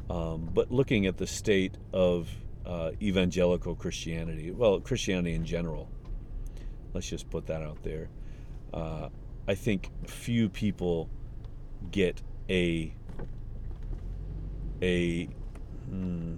Um, 0.10 0.50
but 0.54 0.72
looking 0.72 1.06
at 1.06 1.18
the 1.18 1.28
state 1.28 1.78
of 1.94 2.30
uh, 2.66 2.92
evangelical 3.02 3.76
Christianity, 3.76 4.52
well, 4.52 4.80
Christianity 4.80 5.34
in 5.34 5.46
general, 5.46 5.90
let's 6.94 7.10
just 7.10 7.30
put 7.30 7.48
that 7.48 7.62
out 7.62 7.82
there. 7.84 8.10
Uh, 8.74 9.10
I 9.48 9.56
think 9.56 9.90
few 10.08 10.50
people 10.50 11.10
get 11.92 12.22
a 12.50 12.94
a. 14.82 15.26
Hmm, 15.90 16.36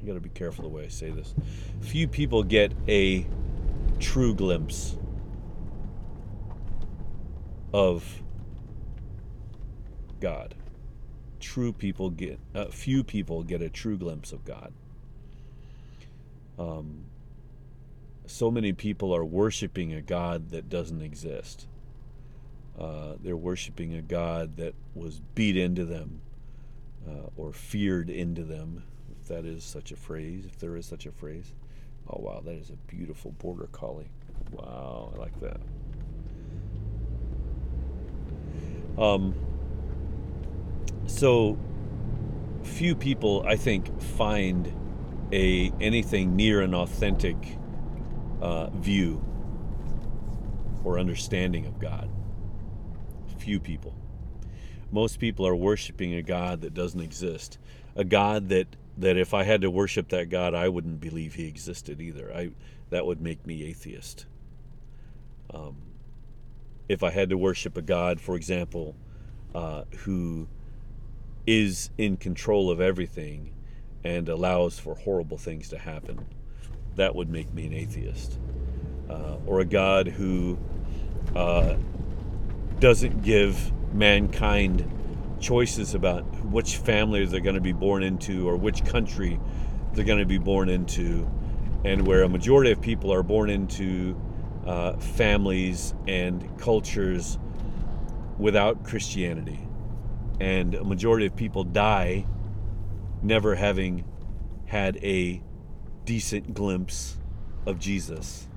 I 0.00 0.06
got 0.06 0.14
to 0.14 0.20
be 0.20 0.30
careful 0.30 0.64
the 0.64 0.70
way 0.70 0.84
I 0.84 0.88
say 0.88 1.10
this. 1.10 1.34
Few 1.80 2.08
people 2.08 2.42
get 2.42 2.72
a 2.88 3.26
true 3.98 4.34
glimpse 4.34 4.96
of 7.72 8.22
God. 10.20 10.54
True 11.38 11.72
people 11.72 12.10
get, 12.10 12.38
uh, 12.54 12.66
few 12.66 13.04
people 13.04 13.42
get 13.42 13.62
a 13.62 13.68
true 13.68 13.96
glimpse 13.96 14.32
of 14.32 14.44
God. 14.44 14.72
Um, 16.58 17.04
so 18.26 18.50
many 18.50 18.72
people 18.72 19.14
are 19.14 19.24
worshiping 19.24 19.92
a 19.92 20.02
God 20.02 20.50
that 20.50 20.68
doesn't 20.68 21.02
exist. 21.02 21.66
Uh, 22.80 23.16
they're 23.22 23.36
worshiping 23.36 23.94
a 23.94 24.00
God 24.00 24.56
that 24.56 24.74
was 24.94 25.20
beat 25.34 25.56
into 25.56 25.84
them 25.84 26.22
uh, 27.06 27.28
or 27.36 27.52
feared 27.52 28.08
into 28.08 28.42
them, 28.42 28.84
if 29.20 29.28
that 29.28 29.44
is 29.44 29.62
such 29.64 29.92
a 29.92 29.96
phrase, 29.96 30.46
if 30.46 30.58
there 30.58 30.76
is 30.76 30.86
such 30.86 31.04
a 31.04 31.12
phrase. 31.12 31.52
Oh, 32.08 32.20
wow, 32.20 32.40
that 32.42 32.54
is 32.54 32.70
a 32.70 32.76
beautiful 32.92 33.32
border 33.32 33.68
collie. 33.70 34.10
Wow, 34.52 35.12
I 35.14 35.18
like 35.18 35.38
that. 35.40 35.60
Um, 38.98 39.34
so 41.06 41.58
few 42.62 42.94
people, 42.94 43.44
I 43.46 43.56
think, 43.56 44.00
find 44.00 44.72
a 45.32 45.70
anything 45.80 46.34
near 46.34 46.62
an 46.62 46.74
authentic 46.74 47.36
uh, 48.40 48.70
view 48.70 49.22
or 50.82 50.98
understanding 50.98 51.66
of 51.66 51.78
God. 51.78 52.10
Few 53.40 53.58
people. 53.58 53.94
Most 54.92 55.18
people 55.18 55.46
are 55.46 55.56
worshiping 55.56 56.12
a 56.12 56.22
God 56.22 56.60
that 56.60 56.74
doesn't 56.74 57.00
exist, 57.00 57.58
a 57.96 58.04
God 58.04 58.50
that 58.50 58.76
that 58.98 59.16
if 59.16 59.32
I 59.32 59.44
had 59.44 59.62
to 59.62 59.70
worship 59.70 60.10
that 60.10 60.28
God, 60.28 60.54
I 60.54 60.68
wouldn't 60.68 61.00
believe 61.00 61.34
He 61.34 61.46
existed 61.46 62.02
either. 62.02 62.30
I 62.34 62.50
that 62.90 63.06
would 63.06 63.22
make 63.22 63.46
me 63.46 63.64
atheist. 63.64 64.26
Um, 65.54 65.76
if 66.86 67.02
I 67.02 67.10
had 67.10 67.30
to 67.30 67.38
worship 67.38 67.78
a 67.78 67.82
God, 67.82 68.20
for 68.20 68.36
example, 68.36 68.94
uh, 69.54 69.84
who 70.00 70.46
is 71.46 71.90
in 71.96 72.18
control 72.18 72.70
of 72.70 72.78
everything 72.78 73.54
and 74.04 74.28
allows 74.28 74.78
for 74.78 74.96
horrible 74.96 75.38
things 75.38 75.68
to 75.70 75.78
happen, 75.78 76.26
that 76.96 77.14
would 77.14 77.30
make 77.30 77.54
me 77.54 77.66
an 77.66 77.72
atheist. 77.72 78.38
Uh, 79.08 79.36
or 79.46 79.60
a 79.60 79.64
God 79.64 80.08
who 80.08 80.58
uh, 81.34 81.76
doesn't 82.80 83.22
give 83.22 83.72
mankind 83.94 84.90
choices 85.38 85.94
about 85.94 86.24
which 86.46 86.76
family 86.76 87.24
they're 87.26 87.40
going 87.40 87.54
to 87.54 87.60
be 87.60 87.72
born 87.72 88.02
into 88.02 88.48
or 88.48 88.56
which 88.56 88.84
country 88.84 89.38
they're 89.92 90.04
going 90.04 90.18
to 90.18 90.26
be 90.26 90.38
born 90.38 90.68
into, 90.68 91.28
and 91.84 92.06
where 92.06 92.22
a 92.22 92.28
majority 92.28 92.70
of 92.70 92.80
people 92.80 93.12
are 93.12 93.22
born 93.22 93.50
into 93.50 94.20
uh, 94.66 94.92
families 94.98 95.94
and 96.06 96.58
cultures 96.58 97.38
without 98.38 98.84
Christianity. 98.84 99.58
And 100.40 100.74
a 100.74 100.84
majority 100.84 101.26
of 101.26 101.36
people 101.36 101.64
die 101.64 102.26
never 103.22 103.54
having 103.54 104.04
had 104.66 104.96
a 104.98 105.42
decent 106.04 106.54
glimpse 106.54 107.18
of 107.66 107.78
Jesus. 107.78 108.48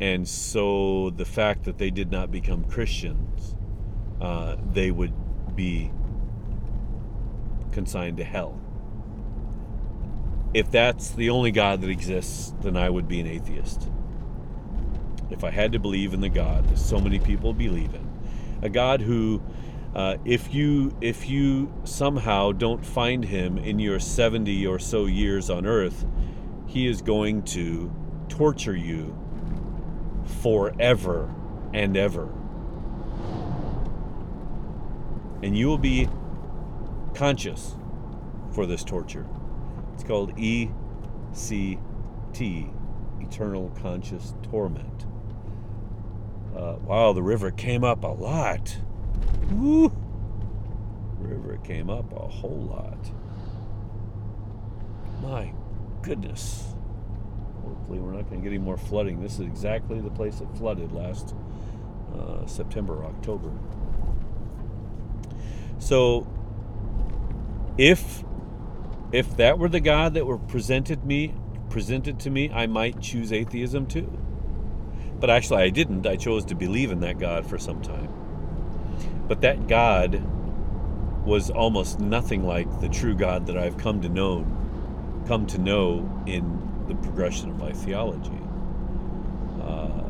And 0.00 0.26
so 0.26 1.10
the 1.10 1.26
fact 1.26 1.64
that 1.64 1.78
they 1.78 1.90
did 1.90 2.10
not 2.10 2.30
become 2.30 2.64
Christians, 2.64 3.54
uh, 4.20 4.56
they 4.72 4.90
would 4.90 5.12
be 5.54 5.92
consigned 7.70 8.16
to 8.16 8.24
hell. 8.24 8.58
If 10.54 10.70
that's 10.70 11.10
the 11.10 11.30
only 11.30 11.52
God 11.52 11.80
that 11.82 11.90
exists, 11.90 12.54
then 12.62 12.76
I 12.76 12.88
would 12.90 13.06
be 13.06 13.20
an 13.20 13.26
atheist. 13.26 13.88
If 15.30 15.44
I 15.44 15.50
had 15.50 15.72
to 15.72 15.78
believe 15.78 16.12
in 16.12 16.20
the 16.20 16.28
God 16.28 16.68
that 16.68 16.78
so 16.78 16.98
many 16.98 17.20
people 17.20 17.52
believe 17.52 17.94
in, 17.94 18.08
a 18.62 18.68
God 18.68 19.02
who 19.02 19.42
uh, 19.94 20.16
if 20.24 20.54
you 20.54 20.96
if 21.00 21.28
you 21.28 21.72
somehow 21.84 22.52
don't 22.52 22.84
find 22.84 23.24
him 23.24 23.58
in 23.58 23.78
your 23.78 23.98
70 23.98 24.66
or 24.66 24.78
so 24.78 25.06
years 25.06 25.50
on 25.50 25.66
earth 25.66 26.06
he 26.66 26.86
is 26.86 27.02
going 27.02 27.42
to 27.42 27.92
torture 28.28 28.76
you 28.76 29.19
forever 30.30 31.34
and 31.74 31.96
ever 31.96 32.28
and 35.42 35.56
you 35.56 35.66
will 35.66 35.78
be 35.78 36.08
conscious 37.14 37.76
for 38.52 38.66
this 38.66 38.84
torture 38.84 39.26
it's 39.94 40.04
called 40.04 40.34
ECT 40.36 41.78
eternal 43.20 43.70
conscious 43.80 44.34
torment 44.42 45.06
uh, 46.56 46.76
wow 46.84 47.12
the 47.12 47.22
river 47.22 47.50
came 47.50 47.84
up 47.84 48.04
a 48.04 48.08
lot 48.08 48.78
Woo! 49.52 49.92
River 51.18 51.58
came 51.58 51.90
up 51.90 52.12
a 52.12 52.28
whole 52.28 52.62
lot. 52.62 53.10
My 55.20 55.52
goodness. 56.02 56.74
Hopefully, 57.62 57.98
we're 57.98 58.12
not 58.12 58.28
going 58.28 58.40
to 58.40 58.44
get 58.48 58.54
any 58.54 58.58
more 58.58 58.76
flooding. 58.76 59.20
This 59.20 59.34
is 59.34 59.40
exactly 59.40 60.00
the 60.00 60.10
place 60.10 60.38
that 60.38 60.56
flooded 60.56 60.92
last 60.92 61.34
uh, 62.14 62.46
September, 62.46 63.04
October. 63.04 63.50
So, 65.78 66.26
if 67.78 68.24
if 69.12 69.36
that 69.36 69.58
were 69.58 69.68
the 69.68 69.80
God 69.80 70.14
that 70.14 70.26
were 70.26 70.38
presented 70.38 71.04
me 71.04 71.34
presented 71.70 72.18
to 72.20 72.30
me, 72.30 72.50
I 72.50 72.66
might 72.66 73.00
choose 73.00 73.32
atheism 73.32 73.86
too. 73.86 74.10
But 75.18 75.30
actually, 75.30 75.62
I 75.62 75.70
didn't. 75.70 76.06
I 76.06 76.16
chose 76.16 76.44
to 76.46 76.54
believe 76.54 76.90
in 76.90 77.00
that 77.00 77.18
God 77.18 77.46
for 77.46 77.58
some 77.58 77.80
time. 77.80 78.12
But 79.28 79.40
that 79.42 79.68
God 79.68 80.22
was 81.24 81.50
almost 81.50 82.00
nothing 82.00 82.44
like 82.44 82.80
the 82.80 82.88
true 82.88 83.14
God 83.14 83.46
that 83.46 83.56
I've 83.56 83.76
come 83.76 84.00
to 84.02 84.08
know, 84.08 84.46
come 85.26 85.46
to 85.48 85.58
know 85.58 86.22
in 86.26 86.58
the 86.90 86.96
progression 86.96 87.48
of 87.48 87.56
my 87.56 87.70
theology. 87.70 88.40
Uh, 89.62 90.02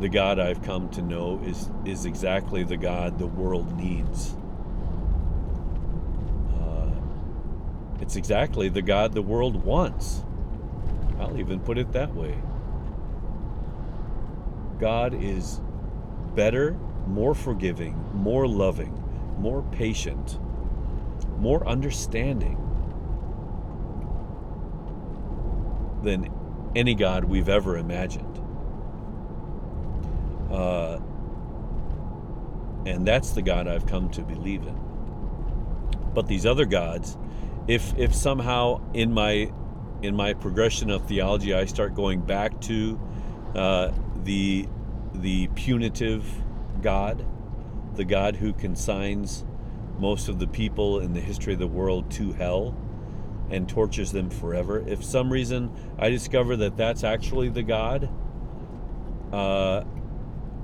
the 0.00 0.08
God 0.08 0.38
I've 0.38 0.62
come 0.62 0.88
to 0.90 1.02
know 1.02 1.38
is 1.44 1.68
is 1.84 2.06
exactly 2.06 2.64
the 2.64 2.78
God 2.78 3.18
the 3.18 3.26
world 3.26 3.76
needs. 3.76 4.34
Uh, 6.58 6.90
it's 8.00 8.16
exactly 8.16 8.70
the 8.70 8.80
God 8.80 9.12
the 9.12 9.20
world 9.20 9.62
wants. 9.64 10.24
I'll 11.20 11.38
even 11.38 11.60
put 11.60 11.76
it 11.76 11.92
that 11.92 12.14
way. 12.14 12.38
God 14.80 15.12
is 15.12 15.60
better 16.34 16.72
more 17.06 17.34
forgiving, 17.34 18.02
more 18.14 18.48
loving, 18.48 18.98
more 19.38 19.62
patient, 19.72 20.38
more 21.38 21.66
understanding 21.68 22.63
than 26.04 26.28
any 26.76 26.94
God 26.94 27.24
we've 27.24 27.48
ever 27.48 27.76
imagined. 27.76 28.38
Uh, 30.50 31.00
and 32.86 33.06
that's 33.06 33.30
the 33.30 33.42
God 33.42 33.66
I've 33.66 33.86
come 33.86 34.10
to 34.10 34.22
believe 34.22 34.62
in. 34.62 34.78
But 36.14 36.28
these 36.28 36.46
other 36.46 36.64
gods, 36.64 37.16
if 37.66 37.96
if 37.98 38.14
somehow 38.14 38.80
in 38.92 39.12
my 39.12 39.50
in 40.02 40.14
my 40.14 40.34
progression 40.34 40.90
of 40.90 41.08
theology 41.08 41.54
I 41.54 41.64
start 41.64 41.94
going 41.94 42.20
back 42.20 42.60
to 42.62 43.00
uh, 43.54 43.90
the 44.22 44.68
the 45.14 45.48
punitive 45.48 46.24
God, 46.82 47.24
the 47.94 48.04
God 48.04 48.36
who 48.36 48.52
consigns 48.52 49.44
most 49.98 50.28
of 50.28 50.38
the 50.38 50.46
people 50.46 51.00
in 51.00 51.14
the 51.14 51.20
history 51.20 51.54
of 51.54 51.58
the 51.58 51.66
world 51.66 52.10
to 52.12 52.32
hell 52.32 52.76
and 53.50 53.68
tortures 53.68 54.12
them 54.12 54.30
forever. 54.30 54.82
If 54.86 55.04
some 55.04 55.32
reason 55.32 55.70
I 55.98 56.10
discover 56.10 56.56
that 56.56 56.76
that's 56.76 57.04
actually 57.04 57.48
the 57.48 57.62
God, 57.62 58.08
uh, 59.32 59.84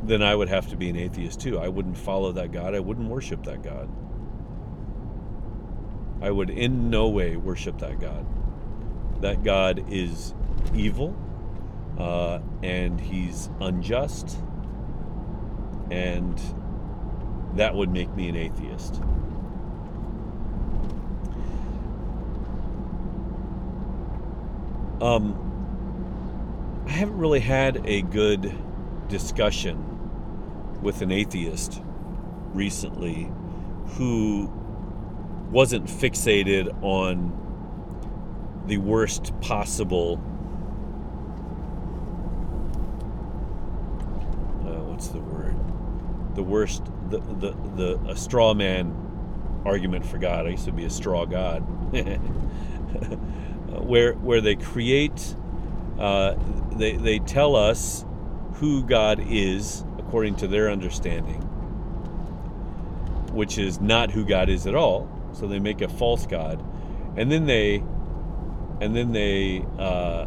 then 0.03 0.23
I 0.23 0.35
would 0.35 0.49
have 0.49 0.69
to 0.69 0.77
be 0.77 0.89
an 0.89 0.97
atheist 0.97 1.41
too. 1.41 1.59
I 1.59 1.69
wouldn't 1.69 1.99
follow 1.99 2.33
that 2.33 2.53
God. 2.53 2.75
I 2.75 2.81
wouldn't 2.81 3.09
worship 3.09 3.45
that 3.45 3.63
God. 3.63 3.89
I 6.23 6.31
would 6.31 6.51
in 6.51 6.91
no 6.91 7.09
way 7.09 7.37
worship 7.37 7.79
that 7.79 8.01
God. 8.01 8.27
That 9.23 9.43
God 9.43 9.85
is 9.91 10.35
evil 10.75 11.17
uh, 11.99 12.41
and 12.63 13.01
he's 13.01 13.51
unjust 13.61 14.39
and 15.91 16.41
that 17.55 17.75
would 17.75 17.91
make 17.91 18.15
me 18.15 18.29
an 18.29 18.37
atheist. 18.37 19.03
Um, 25.01 26.85
I 26.87 26.91
haven't 26.91 27.19
really 27.19 27.41
had 27.41 27.87
a 27.87 28.03
good 28.03 28.55
discussion 29.09 30.81
with 30.83 31.03
an 31.03 31.11
atheist 31.11 31.83
recently 32.53 33.31
who 33.97 34.51
wasn't 35.51 35.87
fixated 35.87 36.83
on 36.83 37.37
the 38.67 38.79
worst 38.79 39.33
possible 39.41 40.17
uh, 44.65 44.85
what's 44.85 45.09
the 45.09 45.19
word 45.19 45.57
the 46.35 46.43
worst, 46.43 46.85
the, 47.09 47.19
the, 47.19 47.55
the 47.77 48.01
a 48.09 48.17
straw 48.17 48.55
man 48.55 48.97
argument 49.65 50.07
for 50.07 50.19
God. 50.19 50.47
I 50.47 50.51
used 50.51 50.65
to 50.65 50.73
be 50.73 50.85
a 50.85 50.91
straw 50.91 51.27
God, 51.27 51.63
where 53.79 54.15
where 54.15 54.41
they 54.41 54.57
create 54.57 55.35
uh, 55.99 56.35
they 56.73 56.93
they 56.93 57.19
tell 57.19 57.55
us 57.55 58.05
who 58.55 58.83
God 58.83 59.21
is 59.21 59.85
according 59.99 60.37
to 60.37 60.49
their 60.49 60.71
understanding, 60.71 61.41
which 63.33 63.59
is 63.59 63.81
not 63.81 64.11
who 64.11 64.25
God 64.25 64.49
is 64.49 64.67
at 64.67 64.75
all. 64.75 65.09
So 65.33 65.47
they 65.47 65.59
make 65.59 65.83
a 65.83 65.89
false 65.89 66.27
God, 66.27 66.65
and 67.17 67.31
then 67.31 67.47
they 67.47 67.83
and 68.81 68.97
then 68.97 69.13
they 69.13 69.65
uh, 69.79 70.25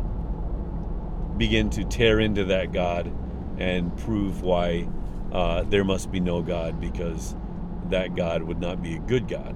begin 1.37 1.69
to 1.71 1.83
tear 1.83 2.19
into 2.19 2.45
that 2.45 2.71
God 2.71 3.11
and 3.57 3.95
prove 3.97 4.43
why 4.43 4.87
uh, 5.31 5.63
there 5.63 5.83
must 5.83 6.11
be 6.11 6.19
no 6.19 6.41
God 6.43 6.79
because 6.79 7.35
that 7.89 8.15
God 8.15 8.43
would 8.43 8.59
not 8.59 8.81
be 8.81 8.95
a 8.95 8.99
good 8.99 9.27
God. 9.27 9.55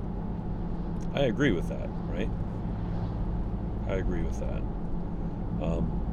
I 1.14 1.22
agree 1.22 1.52
with 1.52 1.70
that, 1.70 1.88
right? 2.08 2.30
I 3.88 3.96
agree 3.96 4.22
with 4.22 4.40
that. 4.40 4.62
Um, 5.64 6.04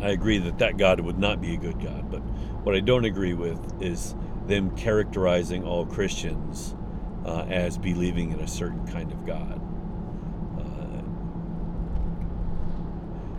I 0.00 0.10
agree 0.10 0.38
that 0.38 0.58
that 0.58 0.76
God 0.76 1.00
would 1.00 1.18
not 1.18 1.40
be 1.40 1.54
a 1.54 1.56
good 1.56 1.80
God, 1.80 2.10
but 2.10 2.20
what 2.64 2.74
I 2.74 2.80
don't 2.80 3.04
agree 3.04 3.34
with 3.34 3.82
is 3.82 4.14
them 4.46 4.76
characterizing 4.76 5.64
all 5.64 5.86
Christians 5.86 6.74
uh, 7.24 7.44
as 7.48 7.78
believing 7.78 8.32
in 8.32 8.40
a 8.40 8.48
certain 8.48 8.86
kind 8.88 9.12
of 9.12 9.24
God. 9.24 9.60
Uh, 10.60 11.02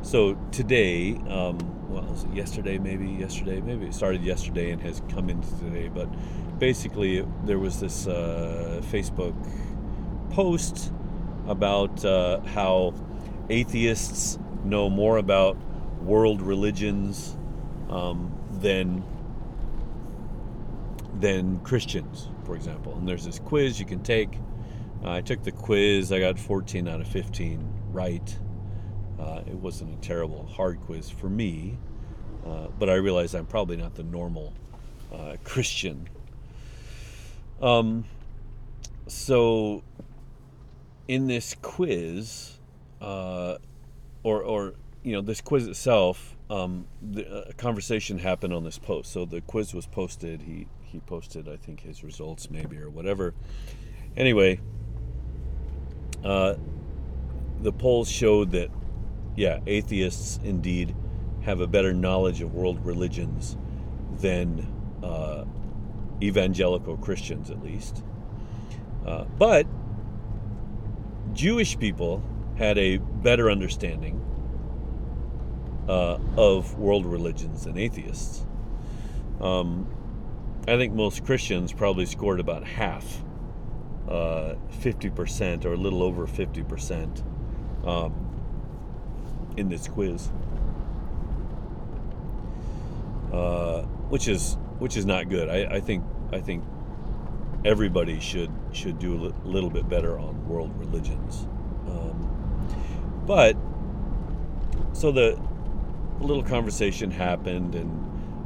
so 0.01 0.35
today, 0.51 1.15
um, 1.27 1.57
well, 1.89 2.03
was 2.03 2.23
it 2.23 2.33
yesterday? 2.33 2.77
Maybe 2.77 3.07
yesterday. 3.07 3.61
Maybe 3.61 3.85
it 3.85 3.93
started 3.93 4.23
yesterday 4.23 4.71
and 4.71 4.81
has 4.81 5.01
come 5.09 5.29
into 5.29 5.49
today. 5.59 5.89
But 5.89 6.07
basically, 6.59 7.25
there 7.43 7.59
was 7.59 7.79
this 7.79 8.07
uh, 8.07 8.81
Facebook 8.85 9.35
post 10.31 10.91
about 11.47 12.03
uh, 12.05 12.39
how 12.41 12.93
atheists 13.49 14.37
know 14.63 14.89
more 14.89 15.17
about 15.17 15.57
world 16.01 16.41
religions 16.41 17.37
um, 17.89 18.31
than 18.61 19.03
than 21.19 21.59
Christians, 21.59 22.29
for 22.45 22.55
example. 22.55 22.95
And 22.97 23.07
there's 23.07 23.25
this 23.25 23.39
quiz 23.39 23.79
you 23.79 23.85
can 23.85 24.01
take. 24.01 24.37
Uh, 25.03 25.11
I 25.11 25.21
took 25.21 25.43
the 25.43 25.51
quiz. 25.51 26.11
I 26.11 26.19
got 26.19 26.39
14 26.39 26.87
out 26.87 27.01
of 27.01 27.07
15 27.07 27.65
right. 27.91 28.39
Uh, 29.19 29.41
it 29.45 29.55
wasn't 29.55 29.93
a 29.93 30.01
terrible 30.01 30.45
hard 30.47 30.79
quiz 30.81 31.09
for 31.09 31.29
me, 31.29 31.77
uh, 32.45 32.67
but 32.79 32.89
I 32.89 32.95
realize 32.95 33.33
I'm 33.35 33.45
probably 33.45 33.77
not 33.77 33.95
the 33.95 34.03
normal 34.03 34.53
uh, 35.13 35.37
Christian. 35.43 36.09
Um, 37.61 38.05
so, 39.07 39.83
in 41.07 41.27
this 41.27 41.55
quiz, 41.61 42.59
uh, 43.01 43.57
or, 44.23 44.41
or 44.41 44.73
you 45.03 45.13
know, 45.13 45.21
this 45.21 45.41
quiz 45.41 45.67
itself, 45.67 46.37
um, 46.49 46.85
the, 47.01 47.49
a 47.49 47.53
conversation 47.53 48.19
happened 48.19 48.53
on 48.53 48.63
this 48.63 48.77
post. 48.77 49.11
So 49.11 49.25
the 49.25 49.41
quiz 49.41 49.73
was 49.73 49.85
posted. 49.85 50.43
He 50.43 50.67
he 50.93 50.99
posted, 50.99 51.49
I 51.49 51.57
think, 51.57 51.81
his 51.81 52.03
results 52.03 52.51
maybe 52.51 52.77
or 52.77 52.89
whatever. 52.89 53.33
Anyway, 54.15 54.59
uh, 56.23 56.53
the 57.61 57.71
polls 57.71 58.09
showed 58.09 58.51
that, 58.51 58.69
yeah, 59.35 59.59
atheists 59.65 60.39
indeed 60.43 60.95
have 61.41 61.61
a 61.61 61.67
better 61.67 61.93
knowledge 61.93 62.41
of 62.41 62.53
world 62.53 62.85
religions 62.85 63.57
than 64.19 64.71
uh, 65.01 65.45
evangelical 66.21 66.95
Christians, 66.97 67.49
at 67.49 67.63
least. 67.63 68.03
Uh, 69.03 69.23
but 69.39 69.65
Jewish 71.33 71.77
people 71.77 72.23
had 72.57 72.77
a 72.77 72.97
better 72.97 73.49
understanding 73.49 74.21
uh, 75.87 76.17
of 76.37 76.77
world 76.77 77.05
religions 77.05 77.65
than 77.65 77.77
atheists. 77.77 78.45
Um, 79.41 79.87
I 80.67 80.77
think 80.77 80.93
most 80.93 81.25
Christians 81.25 81.73
probably 81.73 82.05
scored 82.05 82.39
about 82.39 82.63
half, 82.63 83.21
uh, 84.07 84.55
50% 84.79 85.65
or 85.65 85.73
a 85.73 85.77
little 85.77 86.03
over 86.03 86.25
50% 86.25 87.23
um, 87.85 88.13
in 89.57 89.67
this 89.67 89.87
quiz, 89.87 90.29
uh, 93.33 93.81
which 94.09 94.27
is 94.27 94.57
which 94.79 94.97
is 94.97 95.05
not 95.05 95.29
good. 95.29 95.49
I, 95.49 95.75
I, 95.75 95.79
think 95.79 96.03
I 96.31 96.39
think 96.39 96.63
everybody 97.65 98.19
should 98.19 98.51
should 98.71 98.99
do 98.99 99.13
a 99.13 99.47
little 99.47 99.69
bit 99.69 99.87
better 99.87 100.19
on 100.19 100.47
world 100.47 100.71
religions. 100.77 101.47
Um, 101.87 103.23
but 103.25 103.55
so 104.93 105.11
the 105.11 105.39
little 106.19 106.43
conversation 106.43 107.11
happened 107.11 107.75
and 107.75 107.99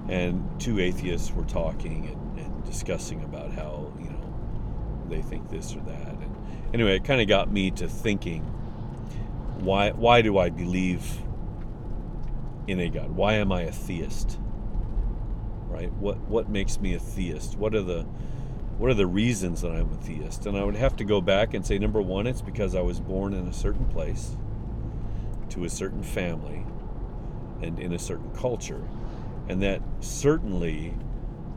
and 0.09 0.59
two 0.59 0.79
atheists 0.79 1.31
were 1.31 1.43
talking 1.43 2.07
and, 2.07 2.45
and 2.45 2.63
discussing 2.65 3.23
about 3.23 3.51
how 3.51 3.91
you 3.99 4.09
know 4.09 5.05
they 5.09 5.21
think 5.21 5.49
this 5.49 5.75
or 5.75 5.79
that. 5.81 6.07
And 6.07 6.35
anyway 6.73 6.95
it 6.95 7.03
kind 7.03 7.21
of 7.21 7.27
got 7.27 7.51
me 7.51 7.71
to 7.71 7.87
thinking 7.87 8.43
why 9.59 9.91
why 9.91 10.21
do 10.21 10.37
i 10.37 10.49
believe 10.49 11.19
in 12.67 12.79
a 12.79 12.89
god? 12.89 13.11
Why 13.11 13.33
am 13.33 13.51
i 13.51 13.61
a 13.61 13.71
theist? 13.71 14.37
Right? 15.67 15.91
What 15.93 16.17
what 16.27 16.49
makes 16.49 16.79
me 16.79 16.93
a 16.93 16.99
theist? 16.99 17.57
What 17.57 17.73
are 17.73 17.81
the 17.81 18.05
what 18.77 18.89
are 18.89 18.95
the 18.95 19.07
reasons 19.07 19.61
that 19.61 19.71
i'm 19.71 19.91
a 19.91 19.97
theist 19.97 20.45
and 20.45 20.57
i 20.57 20.63
would 20.63 20.75
have 20.75 20.95
to 20.95 21.03
go 21.03 21.21
back 21.21 21.53
and 21.53 21.65
say 21.65 21.77
number 21.77 22.01
one 22.01 22.27
it's 22.27 22.41
because 22.41 22.75
i 22.75 22.81
was 22.81 22.99
born 22.99 23.33
in 23.33 23.47
a 23.47 23.53
certain 23.53 23.85
place 23.85 24.35
to 25.49 25.63
a 25.63 25.69
certain 25.69 26.03
family 26.03 26.65
and 27.61 27.79
in 27.79 27.93
a 27.93 27.99
certain 27.99 28.29
culture 28.35 28.87
and 29.49 29.61
that 29.61 29.81
certainly 30.01 30.93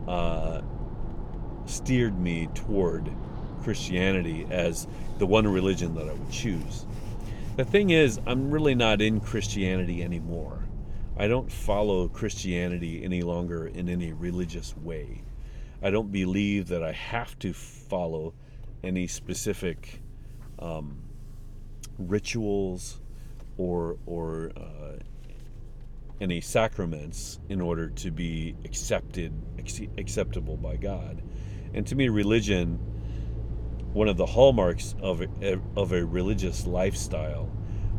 uh, 0.06 0.60
steered 1.66 2.18
me 2.18 2.48
toward 2.54 3.10
Christianity 3.62 4.46
as 4.50 4.86
the 5.18 5.26
one 5.26 5.46
religion 5.46 5.94
that 5.94 6.08
I 6.08 6.12
would 6.12 6.30
choose. 6.30 6.86
The 7.56 7.64
thing 7.64 7.90
is, 7.90 8.20
I'm 8.26 8.50
really 8.50 8.74
not 8.74 9.02
in 9.02 9.20
Christianity 9.20 10.02
anymore. 10.02 10.60
I 11.18 11.28
don't 11.28 11.50
follow 11.50 12.08
Christianity 12.08 13.04
any 13.04 13.22
longer 13.22 13.66
in 13.66 13.88
any 13.88 14.12
religious 14.12 14.76
way. 14.76 15.22
I 15.82 15.90
don't 15.90 16.12
believe 16.12 16.68
that 16.68 16.82
I 16.82 16.92
have 16.92 17.38
to 17.40 17.52
follow 17.52 18.34
any 18.82 19.06
specific 19.06 20.00
um, 20.58 20.98
rituals 21.98 23.00
or 23.56 23.96
or 24.06 24.52
uh, 24.56 24.98
any 26.20 26.40
sacraments 26.40 27.40
in 27.48 27.60
order 27.60 27.88
to 27.88 28.10
be 28.10 28.54
accepted 28.64 29.32
acceptable 29.98 30.56
by 30.56 30.76
God. 30.76 31.22
And 31.72 31.86
to 31.86 31.94
me 31.94 32.08
religion 32.08 32.78
one 33.92 34.08
of 34.08 34.16
the 34.16 34.26
hallmarks 34.26 34.94
of 35.02 35.20
a, 35.20 35.58
of 35.76 35.92
a 35.92 36.04
religious 36.04 36.66
lifestyle 36.66 37.50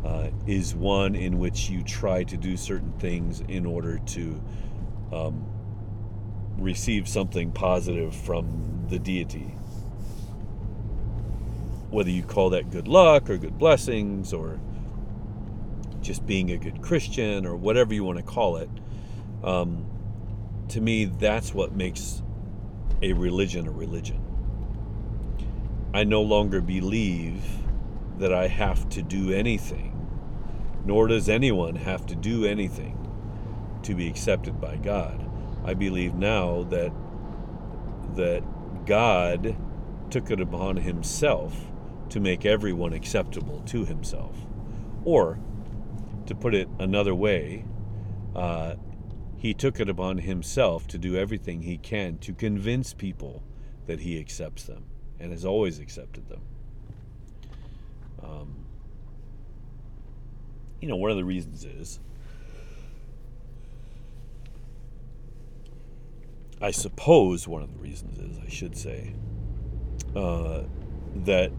uh, 0.05 0.29
is 0.47 0.73
one 0.73 1.15
in 1.15 1.37
which 1.37 1.69
you 1.69 1.83
try 1.83 2.23
to 2.23 2.37
do 2.37 2.55
certain 2.55 2.93
things 2.93 3.41
in 3.49 3.65
order 3.65 3.99
to 3.99 4.41
um, 5.11 5.45
receive 6.57 7.07
something 7.07 7.51
positive 7.51 8.15
from 8.15 8.85
the 8.89 8.99
deity. 8.99 9.55
Whether 11.89 12.09
you 12.09 12.23
call 12.23 12.51
that 12.51 12.69
good 12.69 12.87
luck 12.87 13.29
or 13.29 13.37
good 13.37 13.57
blessings 13.57 14.33
or 14.33 14.59
just 16.01 16.25
being 16.25 16.51
a 16.51 16.57
good 16.57 16.81
Christian 16.81 17.45
or 17.45 17.55
whatever 17.55 17.93
you 17.93 18.03
want 18.03 18.17
to 18.17 18.23
call 18.23 18.57
it. 18.57 18.69
Um, 19.43 19.85
to 20.69 20.81
me, 20.81 21.05
that's 21.05 21.53
what 21.53 21.73
makes 21.75 22.21
a 23.01 23.13
religion 23.13 23.67
a 23.67 23.71
religion. 23.71 24.19
I 25.93 26.03
no 26.03 26.21
longer 26.21 26.61
believe 26.61 27.43
that 28.17 28.33
I 28.33 28.47
have 28.47 28.87
to 28.89 29.01
do 29.01 29.31
anything, 29.31 30.07
nor 30.85 31.07
does 31.07 31.27
anyone 31.27 31.75
have 31.75 32.05
to 32.07 32.15
do 32.15 32.45
anything 32.45 32.97
to 33.83 33.95
be 33.95 34.07
accepted 34.07 34.61
by 34.61 34.77
God. 34.77 35.30
I 35.63 35.73
believe 35.73 36.15
now 36.15 36.63
that 36.63 36.91
that 38.15 38.43
God 38.85 39.55
took 40.09 40.31
it 40.31 40.41
upon 40.41 40.77
himself 40.77 41.55
to 42.09 42.19
make 42.19 42.45
everyone 42.45 42.93
acceptable 42.93 43.61
to 43.67 43.85
himself. 43.85 44.35
Or 45.05 45.39
to 46.25 46.35
put 46.35 46.53
it 46.53 46.67
another 46.79 47.15
way, 47.15 47.65
uh, 48.35 48.75
he 49.37 49.53
took 49.53 49.79
it 49.79 49.89
upon 49.89 50.19
himself 50.19 50.87
to 50.87 50.97
do 50.97 51.15
everything 51.15 51.61
he 51.61 51.77
can 51.77 52.17
to 52.19 52.33
convince 52.33 52.93
people 52.93 53.43
that 53.87 54.01
he 54.01 54.19
accepts 54.19 54.63
them 54.63 54.85
and 55.19 55.31
has 55.31 55.45
always 55.45 55.79
accepted 55.79 56.27
them. 56.29 56.41
Um, 58.23 58.65
you 60.79 60.87
know, 60.87 60.95
one 60.95 61.11
of 61.11 61.17
the 61.17 61.25
reasons 61.25 61.63
is 61.63 61.99
I 66.61 66.71
suppose 66.71 67.47
one 67.47 67.63
of 67.63 67.71
the 67.71 67.79
reasons 67.79 68.19
is, 68.19 68.37
I 68.37 68.49
should 68.49 68.77
say, 68.77 69.15
uh, 70.15 70.61
that 71.15 71.51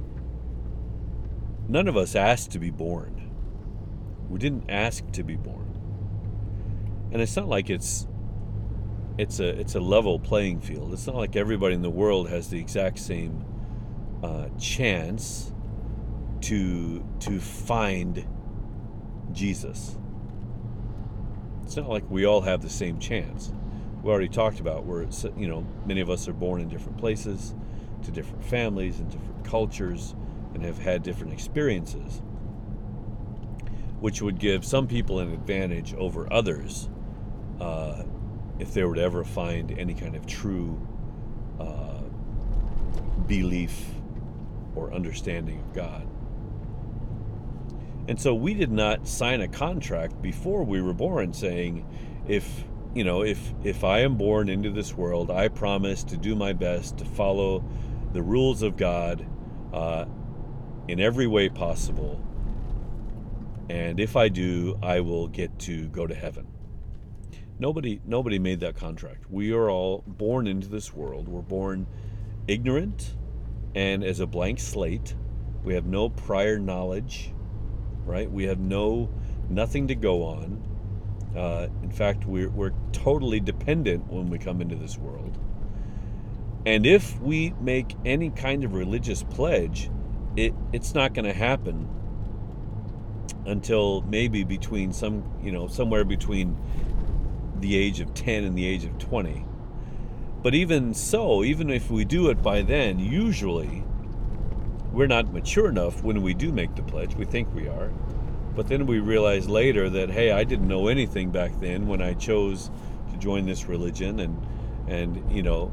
none 1.68 1.88
of 1.88 1.96
us 1.96 2.14
asked 2.14 2.50
to 2.52 2.58
be 2.58 2.70
born 2.70 3.30
We 4.28 4.38
didn't 4.38 4.70
ask 4.70 5.10
to 5.12 5.22
be 5.22 5.36
born. 5.36 5.78
And 7.12 7.20
it's 7.20 7.36
not 7.36 7.48
like 7.48 7.68
it's 7.68 8.06
it's 9.18 9.40
a 9.40 9.48
it's 9.48 9.74
a 9.74 9.80
level 9.80 10.18
playing 10.18 10.60
field. 10.60 10.92
It's 10.94 11.06
not 11.06 11.16
like 11.16 11.36
everybody 11.36 11.74
in 11.74 11.82
the 11.82 11.90
world 11.90 12.30
has 12.30 12.48
the 12.48 12.58
exact 12.58 12.98
same 12.98 13.44
uh, 14.22 14.48
chance 14.58 15.52
to 16.42 17.04
to 17.20 17.40
find 17.40 18.26
Jesus. 19.32 19.98
It's 21.64 21.76
not 21.76 21.88
like 21.88 22.10
we 22.10 22.24
all 22.24 22.40
have 22.40 22.62
the 22.62 22.70
same 22.70 22.98
chance. 22.98 23.52
We 24.02 24.10
already 24.10 24.28
talked 24.28 24.58
about 24.58 24.84
where 24.84 25.06
you 25.36 25.48
know 25.48 25.66
many 25.86 26.00
of 26.00 26.10
us 26.10 26.28
are 26.28 26.32
born 26.32 26.60
in 26.60 26.68
different 26.68 26.98
places, 26.98 27.54
to 28.02 28.10
different 28.10 28.44
families 28.44 28.98
and 28.98 29.10
different 29.10 29.44
cultures, 29.44 30.14
and 30.54 30.64
have 30.64 30.78
had 30.78 31.02
different 31.02 31.32
experiences, 31.32 32.20
which 34.00 34.20
would 34.20 34.38
give 34.38 34.64
some 34.64 34.86
people 34.88 35.20
an 35.20 35.32
advantage 35.32 35.94
over 35.94 36.30
others. 36.32 36.88
Uh, 37.60 38.02
if 38.58 38.74
they 38.74 38.84
were 38.84 38.94
to 38.94 39.02
ever 39.02 39.24
find 39.24 39.76
any 39.78 39.94
kind 39.94 40.14
of 40.14 40.26
true 40.26 40.80
uh, 41.58 42.02
belief 43.26 43.86
or 44.76 44.92
understanding 44.92 45.60
of 45.60 45.72
God. 45.72 46.06
And 48.08 48.20
so 48.20 48.34
we 48.34 48.54
did 48.54 48.70
not 48.70 49.06
sign 49.06 49.40
a 49.40 49.48
contract 49.48 50.20
before 50.20 50.64
we 50.64 50.80
were 50.82 50.92
born 50.92 51.32
saying, 51.32 51.86
if 52.26 52.64
you 52.94 53.04
know, 53.04 53.22
if 53.22 53.52
if 53.64 53.84
I 53.84 54.00
am 54.00 54.16
born 54.16 54.48
into 54.48 54.70
this 54.70 54.94
world, 54.94 55.30
I 55.30 55.48
promise 55.48 56.04
to 56.04 56.16
do 56.16 56.34
my 56.34 56.52
best 56.52 56.98
to 56.98 57.04
follow 57.04 57.64
the 58.12 58.22
rules 58.22 58.62
of 58.62 58.76
God 58.76 59.26
uh, 59.72 60.04
in 60.88 61.00
every 61.00 61.26
way 61.26 61.48
possible. 61.48 62.22
And 63.70 63.98
if 63.98 64.16
I 64.16 64.28
do, 64.28 64.78
I 64.82 65.00
will 65.00 65.28
get 65.28 65.58
to 65.60 65.88
go 65.88 66.06
to 66.06 66.14
heaven. 66.14 66.46
Nobody 67.58 68.00
nobody 68.04 68.38
made 68.38 68.60
that 68.60 68.76
contract. 68.76 69.30
We 69.30 69.52
are 69.52 69.70
all 69.70 70.04
born 70.06 70.46
into 70.46 70.68
this 70.68 70.92
world. 70.92 71.28
We're 71.28 71.40
born 71.40 71.86
ignorant 72.46 73.14
and 73.74 74.04
as 74.04 74.20
a 74.20 74.26
blank 74.26 74.60
slate. 74.60 75.14
We 75.64 75.74
have 75.74 75.86
no 75.86 76.10
prior 76.10 76.58
knowledge, 76.58 77.32
right? 78.04 78.30
We 78.30 78.44
have 78.44 78.58
no 78.58 79.08
nothing 79.48 79.88
to 79.88 79.94
go 79.94 80.24
on. 80.24 80.71
Uh, 81.36 81.68
in 81.82 81.90
fact, 81.90 82.26
we're, 82.26 82.50
we're 82.50 82.72
totally 82.92 83.40
dependent 83.40 84.10
when 84.12 84.28
we 84.28 84.38
come 84.38 84.60
into 84.60 84.76
this 84.76 84.98
world. 84.98 85.38
And 86.64 86.86
if 86.86 87.18
we 87.20 87.54
make 87.60 87.96
any 88.04 88.30
kind 88.30 88.64
of 88.64 88.74
religious 88.74 89.22
pledge, 89.22 89.90
it, 90.36 90.54
it's 90.72 90.94
not 90.94 91.14
going 91.14 91.24
to 91.24 91.32
happen 91.32 91.88
until 93.46 94.02
maybe 94.02 94.44
between 94.44 94.92
some, 94.92 95.24
you 95.42 95.50
know, 95.50 95.66
somewhere 95.66 96.04
between 96.04 96.56
the 97.58 97.76
age 97.76 98.00
of 98.00 98.14
10 98.14 98.44
and 98.44 98.56
the 98.56 98.64
age 98.64 98.84
of 98.84 98.96
20. 98.98 99.44
But 100.42 100.54
even 100.54 100.94
so, 100.94 101.42
even 101.42 101.70
if 101.70 101.90
we 101.90 102.04
do 102.04 102.28
it 102.28 102.42
by 102.42 102.62
then, 102.62 102.98
usually 102.98 103.84
we're 104.92 105.06
not 105.06 105.32
mature 105.32 105.68
enough 105.68 106.02
when 106.02 106.22
we 106.22 106.34
do 106.34 106.52
make 106.52 106.74
the 106.74 106.82
pledge. 106.82 107.14
We 107.14 107.24
think 107.24 107.52
we 107.54 107.68
are. 107.68 107.90
But 108.54 108.68
then 108.68 108.86
we 108.86 109.00
realized 109.00 109.48
later 109.48 109.88
that, 109.90 110.10
hey, 110.10 110.30
I 110.30 110.44
didn't 110.44 110.68
know 110.68 110.88
anything 110.88 111.30
back 111.30 111.58
then 111.60 111.86
when 111.86 112.02
I 112.02 112.14
chose 112.14 112.70
to 113.10 113.18
join 113.18 113.46
this 113.46 113.66
religion. 113.66 114.20
And, 114.20 114.46
and 114.86 115.32
you 115.32 115.42
know, 115.42 115.72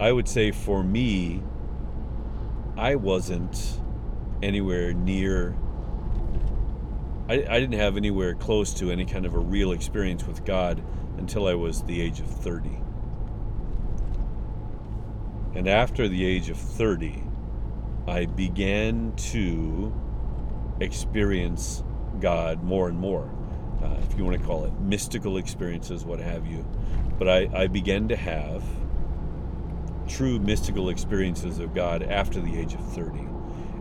I 0.00 0.10
would 0.10 0.28
say 0.28 0.50
for 0.50 0.82
me, 0.82 1.42
I 2.76 2.96
wasn't 2.96 3.80
anywhere 4.42 4.92
near 4.92 5.56
I, 7.28 7.44
I 7.48 7.60
didn't 7.60 7.78
have 7.78 7.96
anywhere 7.96 8.34
close 8.34 8.74
to 8.74 8.90
any 8.90 9.06
kind 9.06 9.24
of 9.24 9.34
a 9.34 9.38
real 9.38 9.72
experience 9.72 10.26
with 10.26 10.44
God 10.44 10.84
until 11.16 11.46
I 11.46 11.54
was 11.54 11.82
the 11.82 12.00
age 12.00 12.20
of 12.20 12.26
30. 12.26 12.78
And 15.54 15.66
after 15.66 16.06
the 16.06 16.24
age 16.24 16.50
of 16.50 16.58
30, 16.58 17.22
I 18.06 18.26
began 18.26 19.14
to 19.16 19.92
experience 20.80 21.82
God 22.20 22.62
more 22.62 22.88
and 22.88 22.98
more, 22.98 23.30
uh, 23.82 23.96
if 24.02 24.16
you 24.16 24.24
want 24.24 24.40
to 24.40 24.46
call 24.46 24.64
it 24.64 24.72
mystical 24.80 25.36
experiences, 25.36 26.04
what 26.04 26.20
have 26.20 26.46
you. 26.46 26.66
But 27.18 27.28
I, 27.28 27.50
I 27.54 27.66
began 27.66 28.08
to 28.08 28.16
have 28.16 28.62
true 30.08 30.38
mystical 30.38 30.88
experiences 30.88 31.58
of 31.58 31.74
God 31.74 32.02
after 32.02 32.40
the 32.40 32.58
age 32.58 32.74
of 32.74 32.92
30. 32.92 33.20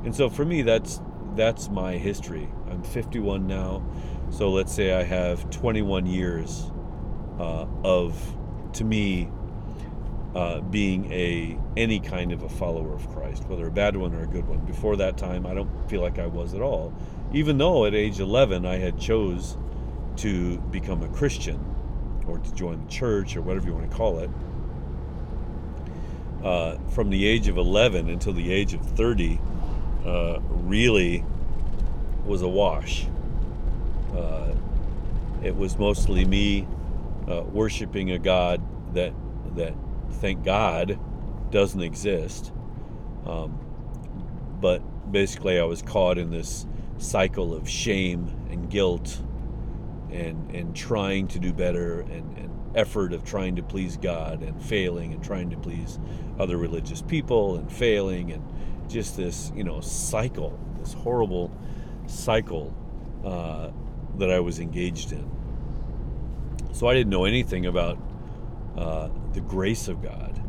And 0.05 0.15
so 0.15 0.29
for 0.29 0.45
me, 0.45 0.61
that's 0.61 1.01
that's 1.35 1.69
my 1.69 1.97
history. 1.97 2.47
I'm 2.69 2.83
51 2.83 3.47
now, 3.47 3.83
so 4.29 4.51
let's 4.51 4.73
say 4.73 4.93
I 4.93 5.03
have 5.03 5.49
21 5.49 6.05
years 6.05 6.71
uh, 7.39 7.65
of, 7.83 8.37
to 8.73 8.83
me, 8.83 9.29
uh, 10.35 10.61
being 10.61 11.11
a 11.11 11.57
any 11.77 11.99
kind 11.99 12.31
of 12.31 12.43
a 12.43 12.49
follower 12.49 12.93
of 12.93 13.07
Christ, 13.09 13.45
whether 13.45 13.67
a 13.67 13.71
bad 13.71 13.95
one 13.95 14.13
or 14.13 14.23
a 14.23 14.27
good 14.27 14.47
one. 14.47 14.59
Before 14.59 14.95
that 14.97 15.17
time, 15.17 15.45
I 15.45 15.53
don't 15.53 15.89
feel 15.89 16.01
like 16.01 16.19
I 16.19 16.27
was 16.27 16.53
at 16.53 16.61
all. 16.61 16.93
Even 17.33 17.57
though 17.57 17.85
at 17.85 17.93
age 17.93 18.19
11 18.19 18.65
I 18.65 18.77
had 18.77 18.99
chose 18.99 19.57
to 20.17 20.57
become 20.71 21.03
a 21.03 21.07
Christian 21.09 21.59
or 22.27 22.39
to 22.39 22.53
join 22.53 22.83
the 22.85 22.91
church 22.91 23.35
or 23.35 23.41
whatever 23.41 23.67
you 23.67 23.73
want 23.73 23.89
to 23.89 23.95
call 23.95 24.19
it. 24.19 24.29
Uh, 26.43 26.77
from 26.89 27.09
the 27.09 27.25
age 27.25 27.47
of 27.47 27.57
11 27.57 28.09
until 28.09 28.33
the 28.33 28.51
age 28.51 28.73
of 28.73 28.81
30, 28.81 29.39
uh, 30.05 30.39
really 30.41 31.23
was 32.25 32.41
a 32.41 32.47
wash. 32.47 33.07
Uh, 34.15 34.53
it 35.41 35.55
was 35.55 35.77
mostly 35.77 36.25
me 36.25 36.67
uh, 37.27 37.41
worshiping 37.43 38.11
a 38.11 38.19
God 38.19 38.61
that 38.93 39.13
that 39.55 39.73
thank 40.11 40.43
God 40.43 40.99
doesn't 41.51 41.81
exist. 41.81 42.51
Um, 43.25 43.59
but 44.59 45.11
basically, 45.11 45.59
I 45.59 45.63
was 45.63 45.81
caught 45.81 46.17
in 46.17 46.31
this 46.31 46.65
cycle 46.97 47.53
of 47.53 47.69
shame 47.69 48.27
and 48.49 48.69
guilt, 48.69 49.21
and 50.11 50.51
and 50.51 50.75
trying 50.75 51.27
to 51.29 51.39
do 51.39 51.53
better, 51.53 52.01
and, 52.01 52.37
and 52.37 52.49
effort 52.75 53.13
of 53.13 53.23
trying 53.23 53.55
to 53.57 53.63
please 53.63 53.97
God, 53.97 54.41
and 54.41 54.61
failing, 54.61 55.13
and 55.13 55.23
trying 55.23 55.49
to 55.51 55.57
please 55.57 55.99
other 56.39 56.57
religious 56.57 57.01
people, 57.01 57.55
and 57.55 57.71
failing, 57.71 58.31
and 58.31 58.43
just 58.89 59.17
this 59.17 59.51
you 59.55 59.63
know 59.63 59.81
cycle, 59.81 60.59
this 60.79 60.93
horrible 60.93 61.51
cycle 62.07 62.75
uh, 63.23 63.69
that 64.17 64.29
I 64.31 64.39
was 64.39 64.59
engaged 64.59 65.11
in. 65.11 65.29
So 66.73 66.87
I 66.87 66.93
didn't 66.93 67.11
know 67.11 67.25
anything 67.25 67.65
about 67.67 67.97
uh, 68.75 69.09
the 69.33 69.41
grace 69.41 69.87
of 69.87 70.01
God, 70.01 70.41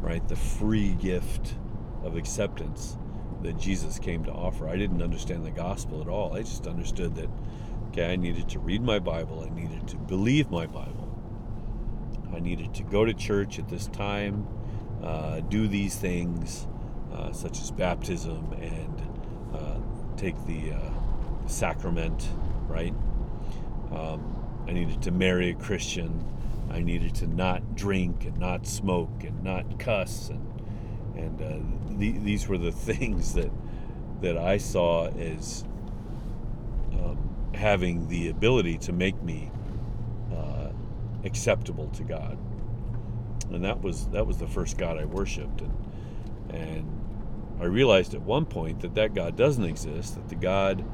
right? 0.00 0.26
The 0.28 0.36
free 0.36 0.94
gift 0.94 1.54
of 2.02 2.16
acceptance 2.16 2.96
that 3.42 3.58
Jesus 3.58 3.98
came 3.98 4.24
to 4.24 4.32
offer. 4.32 4.68
I 4.68 4.76
didn't 4.76 5.02
understand 5.02 5.44
the 5.44 5.50
gospel 5.50 6.00
at 6.00 6.08
all. 6.08 6.34
I 6.34 6.40
just 6.40 6.66
understood 6.66 7.14
that, 7.16 7.28
okay, 7.88 8.12
I 8.12 8.16
needed 8.16 8.48
to 8.50 8.58
read 8.58 8.82
my 8.82 8.98
Bible, 8.98 9.46
I 9.46 9.54
needed 9.54 9.86
to 9.88 9.96
believe 9.96 10.50
my 10.50 10.66
Bible, 10.66 11.08
I 12.34 12.40
needed 12.40 12.74
to 12.74 12.82
go 12.84 13.04
to 13.04 13.12
church 13.12 13.58
at 13.58 13.68
this 13.68 13.86
time, 13.88 14.46
uh, 15.02 15.40
do 15.40 15.68
these 15.68 15.96
things, 15.96 16.66
uh, 17.12 17.32
such 17.32 17.60
as 17.60 17.70
baptism 17.70 18.52
and 18.52 19.02
uh, 19.54 19.78
take 20.16 20.36
the 20.46 20.72
uh, 20.72 20.90
sacrament, 21.46 22.28
right? 22.68 22.94
Um, 23.92 24.39
I 24.66 24.72
needed 24.72 25.02
to 25.02 25.10
marry 25.10 25.50
a 25.50 25.54
Christian. 25.54 26.24
I 26.70 26.80
needed 26.80 27.14
to 27.16 27.26
not 27.26 27.74
drink 27.74 28.24
and 28.24 28.38
not 28.38 28.66
smoke 28.66 29.24
and 29.24 29.42
not 29.42 29.78
cuss 29.78 30.28
and 30.28 30.46
and 31.16 31.42
uh, 31.42 31.98
the, 31.98 32.12
these 32.12 32.48
were 32.48 32.58
the 32.58 32.72
things 32.92 33.34
that 33.34 33.50
that 34.20 34.36
I 34.36 34.58
saw 34.58 35.08
as 35.08 35.64
um, 36.92 37.50
having 37.54 38.08
the 38.08 38.28
ability 38.28 38.76
to 38.78 38.92
make 38.92 39.20
me 39.22 39.50
uh, 40.34 40.68
acceptable 41.24 41.88
to 41.88 42.02
God, 42.02 42.38
and 43.50 43.64
that 43.64 43.82
was 43.82 44.06
that 44.08 44.26
was 44.26 44.38
the 44.38 44.46
first 44.46 44.76
God 44.76 44.98
I 44.98 45.04
worshipped, 45.04 45.62
and 45.62 45.74
and 46.50 47.60
I 47.60 47.64
realized 47.64 48.14
at 48.14 48.22
one 48.22 48.44
point 48.46 48.80
that 48.80 48.94
that 48.94 49.14
God 49.14 49.36
doesn't 49.36 49.64
exist. 49.64 50.16
That 50.16 50.28
the 50.28 50.34
God 50.34 50.84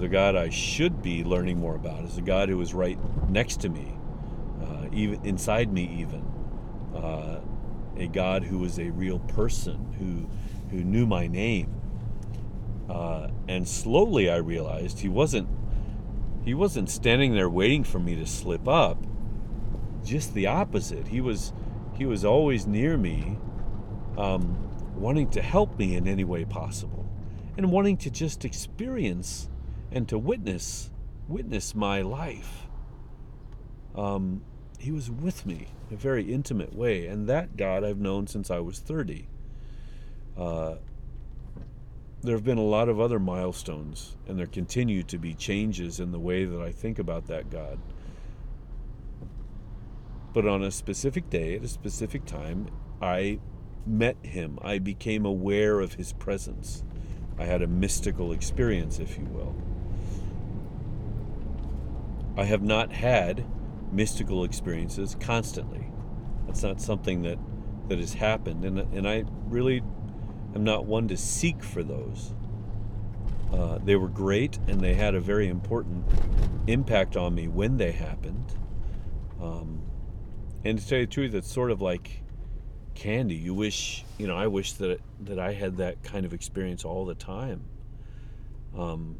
the 0.00 0.08
God 0.08 0.34
I 0.34 0.48
should 0.48 1.02
be 1.02 1.22
learning 1.22 1.58
more 1.58 1.76
about 1.76 2.04
is 2.04 2.16
the 2.16 2.22
God 2.22 2.48
who 2.48 2.60
is 2.60 2.72
right 2.72 2.98
next 3.28 3.60
to 3.60 3.68
me, 3.68 3.94
uh, 4.62 4.86
even 4.92 5.24
inside 5.24 5.72
me, 5.72 5.98
even 6.00 6.22
uh, 6.94 7.40
a 7.96 8.08
God 8.08 8.42
who 8.42 8.58
was 8.58 8.78
a 8.78 8.90
real 8.90 9.18
person 9.20 9.92
who 9.98 10.28
who 10.74 10.82
knew 10.82 11.06
my 11.06 11.26
name. 11.26 11.74
Uh, 12.88 13.28
and 13.46 13.68
slowly 13.68 14.30
I 14.30 14.36
realized 14.36 15.00
he 15.00 15.08
wasn't 15.08 15.48
he 16.44 16.54
wasn't 16.54 16.88
standing 16.88 17.34
there 17.34 17.50
waiting 17.50 17.84
for 17.84 17.98
me 17.98 18.16
to 18.16 18.26
slip 18.26 18.66
up. 18.66 18.98
Just 20.02 20.32
the 20.32 20.46
opposite. 20.46 21.08
He 21.08 21.20
was 21.20 21.52
he 21.98 22.06
was 22.06 22.24
always 22.24 22.66
near 22.66 22.96
me, 22.96 23.36
um, 24.16 24.56
wanting 24.96 25.28
to 25.30 25.42
help 25.42 25.78
me 25.78 25.94
in 25.94 26.08
any 26.08 26.24
way 26.24 26.46
possible 26.46 27.06
and 27.58 27.70
wanting 27.70 27.98
to 27.98 28.10
just 28.10 28.46
experience 28.46 29.50
and 29.92 30.08
to 30.08 30.18
witness 30.18 30.90
witness 31.30 31.74
my 31.74 32.02
life. 32.02 32.66
Um, 33.94 34.42
he 34.78 34.90
was 34.90 35.10
with 35.10 35.46
me 35.46 35.68
in 35.88 35.94
a 35.94 35.98
very 35.98 36.32
intimate 36.32 36.74
way, 36.74 37.06
and 37.06 37.28
that 37.28 37.56
God 37.56 37.84
I've 37.84 37.98
known 37.98 38.26
since 38.26 38.50
I 38.50 38.58
was 38.58 38.78
30. 38.80 39.28
Uh, 40.36 40.76
there 42.22 42.34
have 42.34 42.44
been 42.44 42.58
a 42.58 42.62
lot 42.62 42.88
of 42.88 43.00
other 43.00 43.18
milestones, 43.18 44.16
and 44.26 44.38
there 44.38 44.46
continue 44.46 45.02
to 45.04 45.18
be 45.18 45.34
changes 45.34 46.00
in 46.00 46.12
the 46.12 46.18
way 46.18 46.44
that 46.44 46.60
I 46.60 46.72
think 46.72 46.98
about 46.98 47.26
that 47.26 47.50
God. 47.50 47.78
But 50.32 50.46
on 50.46 50.62
a 50.62 50.70
specific 50.70 51.30
day, 51.30 51.56
at 51.56 51.64
a 51.64 51.68
specific 51.68 52.24
time, 52.24 52.68
I 53.00 53.40
met 53.86 54.16
him. 54.22 54.58
I 54.62 54.78
became 54.78 55.24
aware 55.24 55.80
of 55.80 55.94
his 55.94 56.12
presence. 56.12 56.84
I 57.38 57.44
had 57.46 57.62
a 57.62 57.66
mystical 57.66 58.32
experience, 58.32 58.98
if 58.98 59.16
you 59.16 59.24
will. 59.24 59.56
I 62.40 62.44
have 62.44 62.62
not 62.62 62.90
had 62.90 63.44
mystical 63.92 64.44
experiences 64.44 65.14
constantly. 65.20 65.86
That's 66.46 66.62
not 66.62 66.80
something 66.80 67.20
that 67.22 67.38
that 67.88 67.98
has 67.98 68.14
happened, 68.14 68.64
and 68.64 68.78
and 68.78 69.06
I 69.06 69.24
really 69.46 69.82
am 70.54 70.64
not 70.64 70.86
one 70.86 71.06
to 71.08 71.18
seek 71.18 71.62
for 71.62 71.82
those. 71.82 72.32
Uh, 73.52 73.78
they 73.84 73.94
were 73.94 74.08
great, 74.08 74.56
and 74.68 74.80
they 74.80 74.94
had 74.94 75.14
a 75.14 75.20
very 75.20 75.48
important 75.48 76.06
impact 76.66 77.14
on 77.14 77.34
me 77.34 77.46
when 77.46 77.76
they 77.76 77.92
happened. 77.92 78.54
Um, 79.38 79.82
and 80.64 80.78
to 80.78 80.88
tell 80.88 80.98
you 80.98 81.06
the 81.06 81.12
truth, 81.12 81.34
it's 81.34 81.52
sort 81.52 81.70
of 81.70 81.82
like 81.82 82.22
candy. 82.94 83.34
You 83.34 83.52
wish, 83.52 84.06
you 84.16 84.26
know, 84.26 84.36
I 84.36 84.46
wish 84.46 84.72
that 84.74 85.00
that 85.24 85.38
I 85.38 85.52
had 85.52 85.76
that 85.76 86.02
kind 86.02 86.24
of 86.24 86.32
experience 86.32 86.86
all 86.86 87.04
the 87.04 87.14
time. 87.14 87.66
Um, 88.74 89.18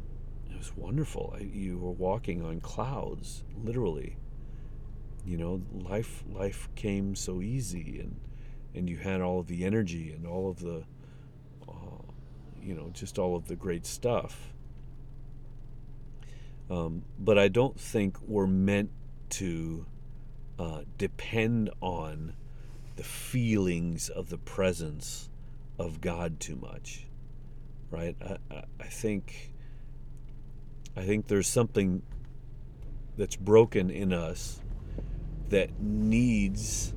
was 0.61 0.77
wonderful. 0.77 1.33
I, 1.35 1.41
you 1.41 1.79
were 1.79 1.91
walking 1.91 2.45
on 2.45 2.61
clouds, 2.61 3.43
literally. 3.63 4.15
You 5.25 5.37
know, 5.37 5.61
life 5.73 6.23
life 6.31 6.69
came 6.75 7.15
so 7.15 7.41
easy, 7.41 7.99
and 7.99 8.19
and 8.75 8.87
you 8.87 8.97
had 8.97 9.21
all 9.21 9.39
of 9.39 9.47
the 9.47 9.65
energy 9.65 10.11
and 10.11 10.27
all 10.27 10.51
of 10.51 10.59
the, 10.59 10.83
uh, 11.67 12.03
you 12.61 12.75
know, 12.75 12.91
just 12.93 13.17
all 13.17 13.35
of 13.35 13.47
the 13.47 13.55
great 13.55 13.87
stuff. 13.87 14.53
Um, 16.69 17.03
but 17.17 17.39
I 17.39 17.47
don't 17.47 17.79
think 17.79 18.17
we're 18.21 18.47
meant 18.47 18.91
to 19.31 19.85
uh, 20.59 20.81
depend 20.97 21.71
on 21.81 22.35
the 22.97 23.03
feelings 23.03 24.09
of 24.09 24.29
the 24.29 24.37
presence 24.37 25.27
of 25.79 26.01
God 26.01 26.39
too 26.39 26.55
much, 26.55 27.07
right? 27.89 28.15
I, 28.21 28.63
I 28.79 28.85
think 28.85 29.50
I 30.95 31.03
think 31.03 31.27
there's 31.27 31.47
something 31.47 32.01
that's 33.17 33.35
broken 33.35 33.89
in 33.89 34.13
us 34.13 34.61
that 35.49 35.79
needs 35.79 36.93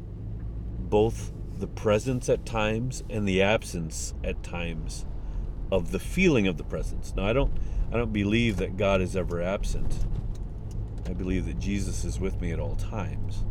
both 0.79 1.33
the 1.59 1.67
presence 1.67 2.29
at 2.29 2.45
times 2.45 3.03
and 3.09 3.27
the 3.27 3.43
absence 3.43 4.15
at 4.23 4.43
times 4.43 5.07
of 5.71 5.93
the 5.93 5.99
feeling 5.99 6.47
of 6.47 6.57
the 6.57 6.65
presence. 6.65 7.15
Now 7.17 7.27
I 7.27 7.33
don't 7.33 7.53
I 7.93 7.97
don't 7.97 8.13
believe 8.13 8.57
that 8.57 8.77
God 8.77 9.01
is 9.01 9.15
ever 9.17 9.41
absent. 9.41 10.05
I 11.07 11.13
believe 11.13 11.47
that 11.47 11.59
Jesus 11.59 12.05
is 12.05 12.19
with 12.19 12.41
me 12.41 12.51
at 12.51 12.59
all 12.59 12.77
times. 12.77 13.45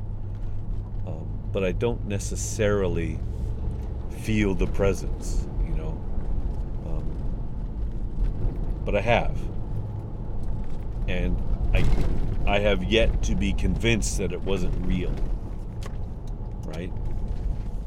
Um, 1.05 1.27
but 1.51 1.63
I 1.63 1.71
don't 1.71 2.05
necessarily 2.07 3.19
feel 4.21 4.55
the 4.55 4.67
presence, 4.67 5.47
you 5.65 5.75
know. 5.75 6.01
Um, 6.85 7.05
but 8.83 8.95
I 8.95 9.01
have, 9.01 9.37
and 11.07 11.41
I, 11.73 11.85
I 12.45 12.59
have 12.59 12.83
yet 12.83 13.23
to 13.23 13.35
be 13.35 13.53
convinced 13.53 14.17
that 14.17 14.31
it 14.31 14.41
wasn't 14.41 14.85
real. 14.85 15.13
Right? 16.65 16.91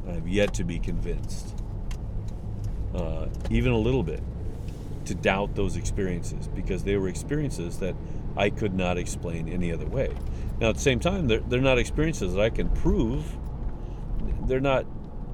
I 0.08 0.12
have 0.12 0.28
yet 0.28 0.54
to 0.54 0.64
be 0.64 0.78
convinced, 0.78 1.54
uh, 2.94 3.26
even 3.50 3.72
a 3.72 3.78
little 3.78 4.02
bit, 4.02 4.22
to 5.06 5.14
doubt 5.14 5.54
those 5.54 5.76
experiences 5.76 6.48
because 6.48 6.84
they 6.84 6.96
were 6.96 7.08
experiences 7.08 7.78
that 7.78 7.94
I 8.36 8.50
could 8.50 8.74
not 8.74 8.98
explain 8.98 9.48
any 9.48 9.72
other 9.72 9.86
way. 9.86 10.12
Now, 10.60 10.70
at 10.70 10.76
the 10.76 10.80
same 10.80 11.00
time, 11.00 11.28
they're, 11.28 11.40
they're 11.40 11.60
not 11.60 11.78
experiences 11.78 12.34
that 12.34 12.40
I 12.40 12.50
can 12.50 12.68
prove 12.70 13.36
they're 14.46 14.60
not 14.60 14.86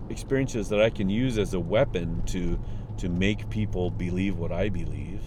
experiences 0.08 0.68
that 0.70 0.80
I 0.80 0.90
can 0.90 1.08
use 1.08 1.38
as 1.38 1.54
a 1.54 1.60
weapon 1.60 2.22
to 2.26 2.58
to 2.98 3.08
make 3.08 3.48
people 3.48 3.90
believe 3.90 4.36
what 4.36 4.52
I 4.52 4.68
believe. 4.68 5.22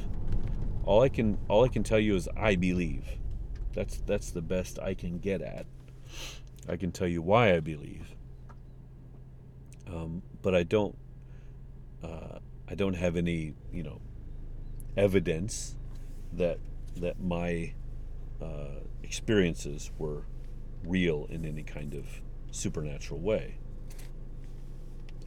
All 0.85 1.01
I 1.01 1.09
can 1.09 1.37
all 1.47 1.65
I 1.65 1.67
can 1.67 1.83
tell 1.83 1.99
you 1.99 2.15
is 2.15 2.29
I 2.37 2.55
believe. 2.55 3.05
That's 3.73 3.97
that's 4.05 4.31
the 4.31 4.41
best 4.41 4.79
I 4.79 4.93
can 4.93 5.17
get 5.19 5.41
at. 5.41 5.65
I 6.69 6.77
can 6.77 6.91
tell 6.91 7.07
you 7.07 7.21
why 7.21 7.53
I 7.53 7.59
believe, 7.59 8.15
um, 9.87 10.21
but 10.41 10.55
I 10.55 10.63
don't. 10.63 10.97
Uh, 12.03 12.39
I 12.67 12.75
don't 12.75 12.95
have 12.95 13.15
any, 13.15 13.53
you 13.71 13.83
know, 13.83 14.01
evidence 14.97 15.75
that 16.33 16.59
that 16.97 17.19
my 17.19 17.73
uh, 18.41 18.81
experiences 19.03 19.91
were 19.97 20.23
real 20.83 21.27
in 21.29 21.45
any 21.45 21.63
kind 21.63 21.93
of 21.93 22.05
supernatural 22.51 23.19
way. 23.19 23.57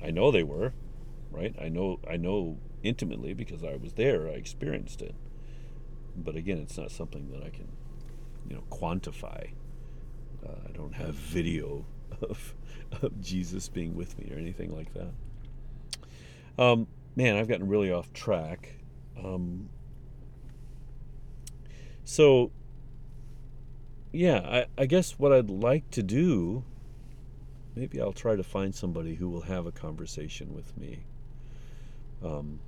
I 0.03 0.11
know 0.11 0.31
they 0.31 0.43
were, 0.43 0.73
right? 1.31 1.55
I 1.61 1.69
know 1.69 2.01
I 2.09 2.17
know 2.17 2.59
intimately 2.83 3.35
because 3.35 3.65
I 3.65 3.77
was 3.77 3.95
there. 3.95 4.29
I 4.29 4.33
experienced 4.33 5.03
it. 5.03 5.15
But 6.25 6.37
again, 6.37 6.59
it's 6.59 6.79
not 6.79 6.91
something 6.91 7.31
that 7.31 7.43
I 7.43 7.51
can, 7.51 7.69
you 8.49 8.57
know, 8.57 8.65
quantify. 8.71 9.51
Uh, 10.47 10.53
I 10.69 10.73
don't 10.73 10.95
have 10.95 11.15
video 11.15 11.85
of, 12.23 12.55
of 13.03 13.21
Jesus 13.21 13.69
being 13.69 13.95
with 13.95 14.19
me 14.19 14.31
or 14.35 14.39
anything 14.39 14.75
like 14.75 14.93
that. 14.95 16.63
Um, 16.63 16.87
man, 17.17 17.37
I've 17.37 17.49
gotten 17.49 17.69
really 17.69 17.93
off 17.93 18.13
track. 18.13 18.77
Um, 19.23 19.69
so, 22.05 22.51
yeah, 24.13 24.39
I, 24.39 24.67
I 24.83 24.87
guess 24.87 25.19
what 25.19 25.33
I'd 25.33 25.51
like 25.51 25.91
to 25.91 26.03
do 26.03 26.65
maybe 27.79 28.01
I'll 28.01 28.13
try 28.13 28.35
to 28.35 28.43
find 28.43 28.75
somebody 28.75 29.15
who 29.15 29.29
will 29.29 29.43
have 29.43 29.67
a 29.67 29.71
conversation 29.71 30.53
with 30.53 30.77
me. 30.77 30.99
Um, 32.25 32.59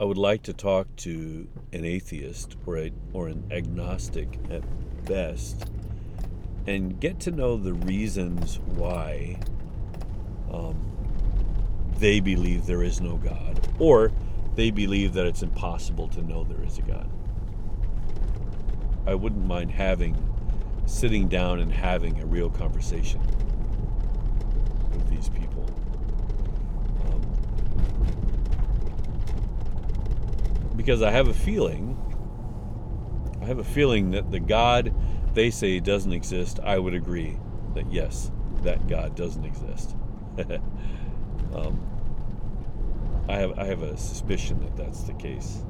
I 0.00 0.04
would 0.04 0.16
like 0.16 0.42
to 0.44 0.54
talk 0.54 0.96
to 0.96 1.46
an 1.74 1.84
atheist 1.84 2.56
or 2.64 2.78
a, 2.78 2.90
or 3.12 3.28
an 3.28 3.44
agnostic 3.50 4.38
at 4.50 4.62
best 5.04 5.70
and 6.66 6.98
get 6.98 7.20
to 7.20 7.30
know 7.30 7.58
the 7.58 7.74
reasons 7.74 8.58
why 8.60 9.38
um, 10.50 10.74
they 11.98 12.18
believe 12.20 12.64
there 12.64 12.82
is 12.82 13.02
no 13.02 13.16
God 13.16 13.60
or 13.78 14.10
they 14.54 14.70
believe 14.70 15.12
that 15.12 15.26
it's 15.26 15.42
impossible 15.42 16.08
to 16.08 16.22
know 16.22 16.44
there 16.44 16.64
is 16.64 16.78
a 16.78 16.82
God. 16.82 17.10
I 19.06 19.14
wouldn't 19.14 19.44
mind 19.44 19.70
having 19.70 20.16
sitting 20.86 21.28
down 21.28 21.60
and 21.60 21.70
having 21.70 22.20
a 22.20 22.26
real 22.26 22.48
conversation 22.48 23.20
with 24.92 25.08
these 25.10 25.28
people. 25.28 25.66
Um, 27.06 27.20
because 30.90 31.02
I 31.02 31.12
have 31.12 31.28
a 31.28 31.32
feeling, 31.32 31.96
I 33.40 33.44
have 33.44 33.60
a 33.60 33.64
feeling 33.64 34.10
that 34.10 34.32
the 34.32 34.40
God 34.40 34.92
they 35.34 35.48
say 35.52 35.78
doesn't 35.78 36.12
exist, 36.12 36.58
I 36.64 36.80
would 36.80 36.94
agree 36.94 37.38
that 37.74 37.92
yes, 37.92 38.32
that 38.62 38.88
God 38.88 39.14
doesn't 39.14 39.44
exist. 39.44 39.94
um, 41.54 41.80
I 43.28 43.36
have 43.36 43.56
I 43.56 43.66
have 43.66 43.82
a 43.82 43.96
suspicion 43.96 44.58
that 44.64 44.76
that's 44.76 45.04
the 45.04 45.12
case. 45.12 45.62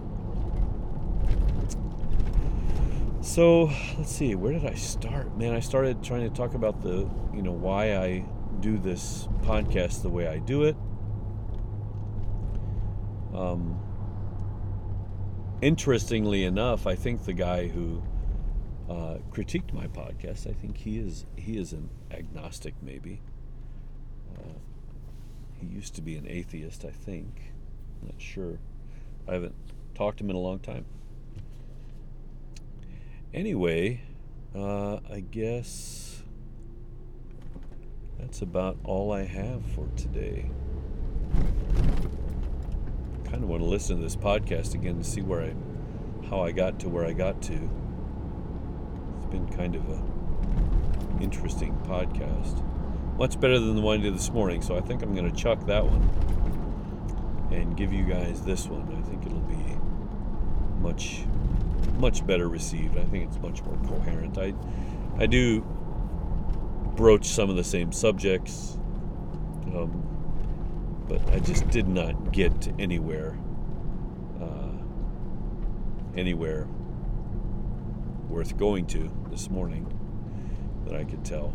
So 3.21 3.65
let's 3.99 4.11
see, 4.11 4.35
where 4.37 4.55
did 4.55 4.65
I 4.65 4.73
start? 4.73 5.37
Man, 5.37 5.53
I 5.53 5.61
started 5.61 6.03
trying 6.03 6.27
to 6.27 6.35
talk 6.35 6.55
about 6.55 6.81
the, 6.81 7.07
you 7.35 7.43
know, 7.43 7.53
why 7.53 7.99
I 7.99 8.25
do 8.61 8.79
this 8.79 9.29
podcast 9.43 10.01
the 10.01 10.09
way 10.09 10.27
I 10.27 10.39
do 10.39 10.63
it. 10.63 10.77
Um, 13.35 13.79
interestingly 15.63 16.45
enough, 16.45 16.87
I 16.87 16.95
think 16.95 17.25
the 17.25 17.33
guy 17.33 17.69
who 17.69 18.03
uh, 18.89 19.19
critiqued 19.31 19.73
my 19.73 19.87
podcast, 19.87 20.49
I 20.49 20.53
think 20.53 20.77
he 20.77 20.99
is 20.99 21.27
he 21.37 21.57
is 21.57 21.73
an 21.73 21.89
agnostic, 22.11 22.75
maybe. 22.83 23.21
Uh, 24.37 24.59
he 25.61 25.67
used 25.67 25.95
to 25.97 26.03
be 26.03 26.17
an 26.17 26.27
atheist, 26.29 26.85
I 26.85 26.91
think. 26.91 27.53
I'm 28.01 28.09
not 28.09 28.21
sure. 28.21 28.59
I 29.29 29.35
haven't 29.35 29.55
talked 29.95 30.19
to 30.19 30.25
him 30.25 30.31
in 30.31 30.37
a 30.37 30.41
long 30.41 30.59
time. 30.59 30.87
Anyway, 33.33 34.01
uh, 34.57 34.97
I 35.09 35.21
guess 35.31 36.23
that's 38.19 38.43
about 38.43 38.77
all 38.83 39.13
I 39.13 39.23
have 39.23 39.65
for 39.75 39.87
today. 39.97 40.51
Kind 43.31 43.45
of 43.45 43.49
want 43.49 43.63
to 43.63 43.69
listen 43.69 43.97
to 43.97 44.03
this 44.03 44.17
podcast 44.17 44.75
again 44.75 44.99
to 44.99 45.05
see 45.05 45.23
where 45.23 45.43
I, 45.43 45.55
how 46.29 46.43
I 46.43 46.51
got 46.51 46.81
to 46.81 46.89
where 46.89 47.07
I 47.07 47.13
got 47.13 47.41
to. 47.43 47.71
It's 49.17 49.27
been 49.27 49.47
kind 49.57 49.77
of 49.77 49.89
a 49.89 51.23
interesting 51.23 51.77
podcast. 51.87 52.65
Much 53.17 53.39
better 53.39 53.59
than 53.59 53.77
the 53.77 53.83
one 53.83 54.01
I 54.01 54.03
did 54.03 54.15
this 54.15 54.31
morning, 54.31 54.63
so 54.63 54.77
I 54.77 54.81
think 54.81 55.03
I'm 55.03 55.15
going 55.15 55.31
to 55.31 55.37
chuck 55.37 55.67
that 55.67 55.85
one 55.85 56.03
and 57.53 57.77
give 57.77 57.93
you 57.93 58.05
guys 58.05 58.43
this 58.43 58.67
one. 58.67 58.83
I 58.97 59.09
think 59.09 59.27
it'll 59.27 59.39
be 59.41 59.77
much, 60.81 61.25
much 61.99 62.27
better 62.27 62.49
received. 62.49 62.99
I 62.99 63.05
think 63.05 63.29
it's 63.29 63.39
much 63.39 63.63
more 63.63 63.77
coherent. 63.87 64.39
I, 64.39 64.55
I 65.19 65.27
do 65.27 65.61
broach 66.97 67.27
some 67.27 67.51
of 67.51 67.57
the 67.57 67.65
same 67.65 67.93
subjects, 67.93 68.79
um, 69.75 70.10
but 71.11 71.35
I 71.35 71.41
just 71.41 71.69
did 71.71 71.89
not 71.89 72.31
get 72.31 72.61
to 72.61 72.75
anywhere, 72.79 73.37
uh, 74.41 74.71
anywhere 76.17 76.69
worth 78.29 78.57
going 78.57 78.87
to 78.87 79.11
this 79.29 79.51
morning 79.51 79.93
that 80.87 80.95
I 80.95 81.03
could 81.03 81.25
tell. 81.25 81.53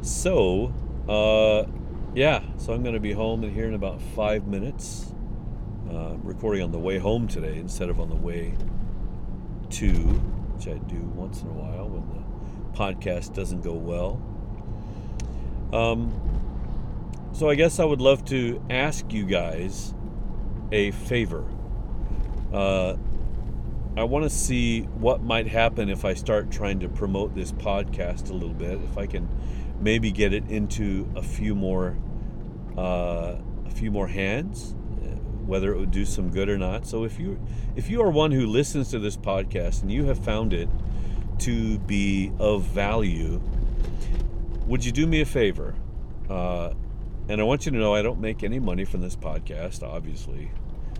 So, 0.00 0.72
uh, 1.10 1.70
yeah, 2.14 2.42
so 2.56 2.72
I'm 2.72 2.82
going 2.82 2.94
to 2.94 3.00
be 3.00 3.12
home 3.12 3.44
in 3.44 3.52
here 3.52 3.66
in 3.66 3.74
about 3.74 4.00
five 4.00 4.46
minutes. 4.46 5.12
Uh, 5.90 6.14
recording 6.22 6.62
on 6.62 6.72
the 6.72 6.78
way 6.78 6.96
home 6.96 7.28
today 7.28 7.58
instead 7.58 7.90
of 7.90 8.00
on 8.00 8.08
the 8.08 8.16
way 8.16 8.54
to, 9.70 9.92
which 9.92 10.68
I 10.68 10.78
do 10.78 10.96
once 11.14 11.42
in 11.42 11.48
a 11.48 11.52
while 11.52 11.86
when 11.86 12.08
the 12.08 12.78
podcast 12.78 13.34
doesn't 13.34 13.62
go 13.62 13.74
well. 13.74 14.22
Um, 15.70 16.27
so 17.38 17.48
I 17.48 17.54
guess 17.54 17.78
I 17.78 17.84
would 17.84 18.00
love 18.00 18.24
to 18.26 18.60
ask 18.68 19.12
you 19.12 19.24
guys 19.24 19.94
a 20.72 20.90
favor. 20.90 21.46
Uh, 22.52 22.96
I 23.96 24.02
want 24.02 24.24
to 24.24 24.30
see 24.30 24.82
what 24.82 25.22
might 25.22 25.46
happen 25.46 25.88
if 25.88 26.04
I 26.04 26.14
start 26.14 26.50
trying 26.50 26.80
to 26.80 26.88
promote 26.88 27.36
this 27.36 27.52
podcast 27.52 28.30
a 28.30 28.32
little 28.32 28.54
bit. 28.54 28.80
If 28.90 28.98
I 28.98 29.06
can 29.06 29.28
maybe 29.80 30.10
get 30.10 30.32
it 30.32 30.48
into 30.48 31.08
a 31.14 31.22
few 31.22 31.54
more 31.54 31.96
uh, 32.76 33.36
a 33.66 33.70
few 33.70 33.92
more 33.92 34.08
hands 34.08 34.74
whether 35.46 35.72
it 35.72 35.78
would 35.78 35.90
do 35.90 36.04
some 36.04 36.28
good 36.30 36.50
or 36.50 36.58
not 36.58 36.86
so 36.86 37.04
if 37.04 37.18
you 37.18 37.40
if 37.74 37.88
you 37.88 38.02
are 38.02 38.10
one 38.10 38.30
who 38.30 38.46
listens 38.46 38.90
to 38.90 38.98
this 38.98 39.16
podcast 39.16 39.80
and 39.80 39.90
you 39.90 40.04
have 40.04 40.22
found 40.22 40.52
it 40.52 40.68
to 41.38 41.78
be 41.80 42.30
of 42.38 42.62
value 42.64 43.40
would 44.66 44.84
you 44.84 44.92
do 44.92 45.06
me 45.06 45.22
a 45.22 45.24
favor 45.24 45.74
uh, 46.28 46.74
and 47.28 47.40
i 47.40 47.44
want 47.44 47.66
you 47.66 47.72
to 47.72 47.78
know 47.78 47.94
i 47.94 48.02
don't 48.02 48.20
make 48.20 48.42
any 48.42 48.58
money 48.58 48.84
from 48.84 49.00
this 49.00 49.16
podcast 49.16 49.82
obviously 49.82 50.50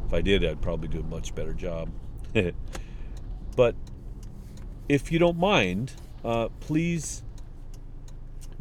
if 0.07 0.15
i 0.15 0.21
did 0.21 0.45
i'd 0.45 0.61
probably 0.61 0.89
do 0.89 1.01
a 1.01 1.05
much 1.05 1.35
better 1.35 1.53
job 1.53 1.91
but 3.57 3.75
if 4.89 5.13
you 5.13 5.19
don't 5.19 5.39
mind 5.39 5.93
uh, 6.25 6.49
please 6.61 7.23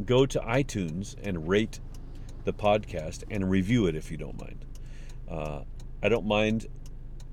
go 0.04 0.24
to 0.26 0.38
iTunes 0.40 1.16
and 1.22 1.48
rate 1.48 1.80
the 2.44 2.52
podcast 2.52 3.24
and 3.30 3.50
review 3.50 3.86
it 3.86 3.94
if 3.94 4.10
you 4.10 4.16
don't 4.16 4.40
mind. 4.40 4.64
Uh, 5.28 5.62
I 6.02 6.08
don't 6.08 6.26
mind 6.26 6.66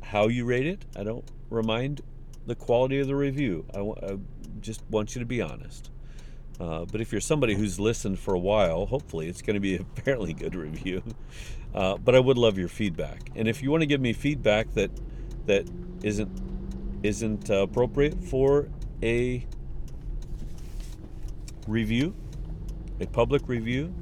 how 0.03 0.27
you 0.27 0.45
rate 0.45 0.65
it. 0.67 0.85
I 0.95 1.03
don't 1.03 1.23
remind 1.49 2.01
the 2.45 2.55
quality 2.55 2.99
of 2.99 3.07
the 3.07 3.15
review. 3.15 3.65
I, 3.69 3.77
w- 3.77 3.95
I 4.01 4.17
just 4.59 4.83
want 4.89 5.15
you 5.15 5.19
to 5.19 5.25
be 5.25 5.41
honest. 5.41 5.91
Uh, 6.59 6.85
but 6.85 7.01
if 7.01 7.11
you're 7.11 7.21
somebody 7.21 7.55
who's 7.55 7.79
listened 7.79 8.17
for 8.17 8.33
a 8.33 8.39
while, 8.39 8.85
hopefully 8.85 9.27
it's 9.27 9.41
going 9.41 9.55
to 9.55 9.59
be 9.59 9.75
a 9.75 9.83
fairly 10.01 10.33
good 10.33 10.55
review. 10.55 11.03
Uh, 11.73 11.97
but 11.97 12.15
I 12.15 12.19
would 12.19 12.37
love 12.37 12.57
your 12.57 12.69
feedback. 12.69 13.31
And 13.35 13.47
if 13.47 13.61
you 13.61 13.71
want 13.71 13.81
to 13.81 13.87
give 13.87 13.99
me 13.99 14.13
feedback 14.13 14.71
that 14.73 14.91
that 15.45 15.69
isn't 16.03 16.29
isn't 17.03 17.49
uh, 17.49 17.63
appropriate 17.63 18.23
for 18.23 18.69
a 19.03 19.45
review, 21.67 22.15
a 22.99 23.05
public 23.05 23.47
review, 23.47 23.93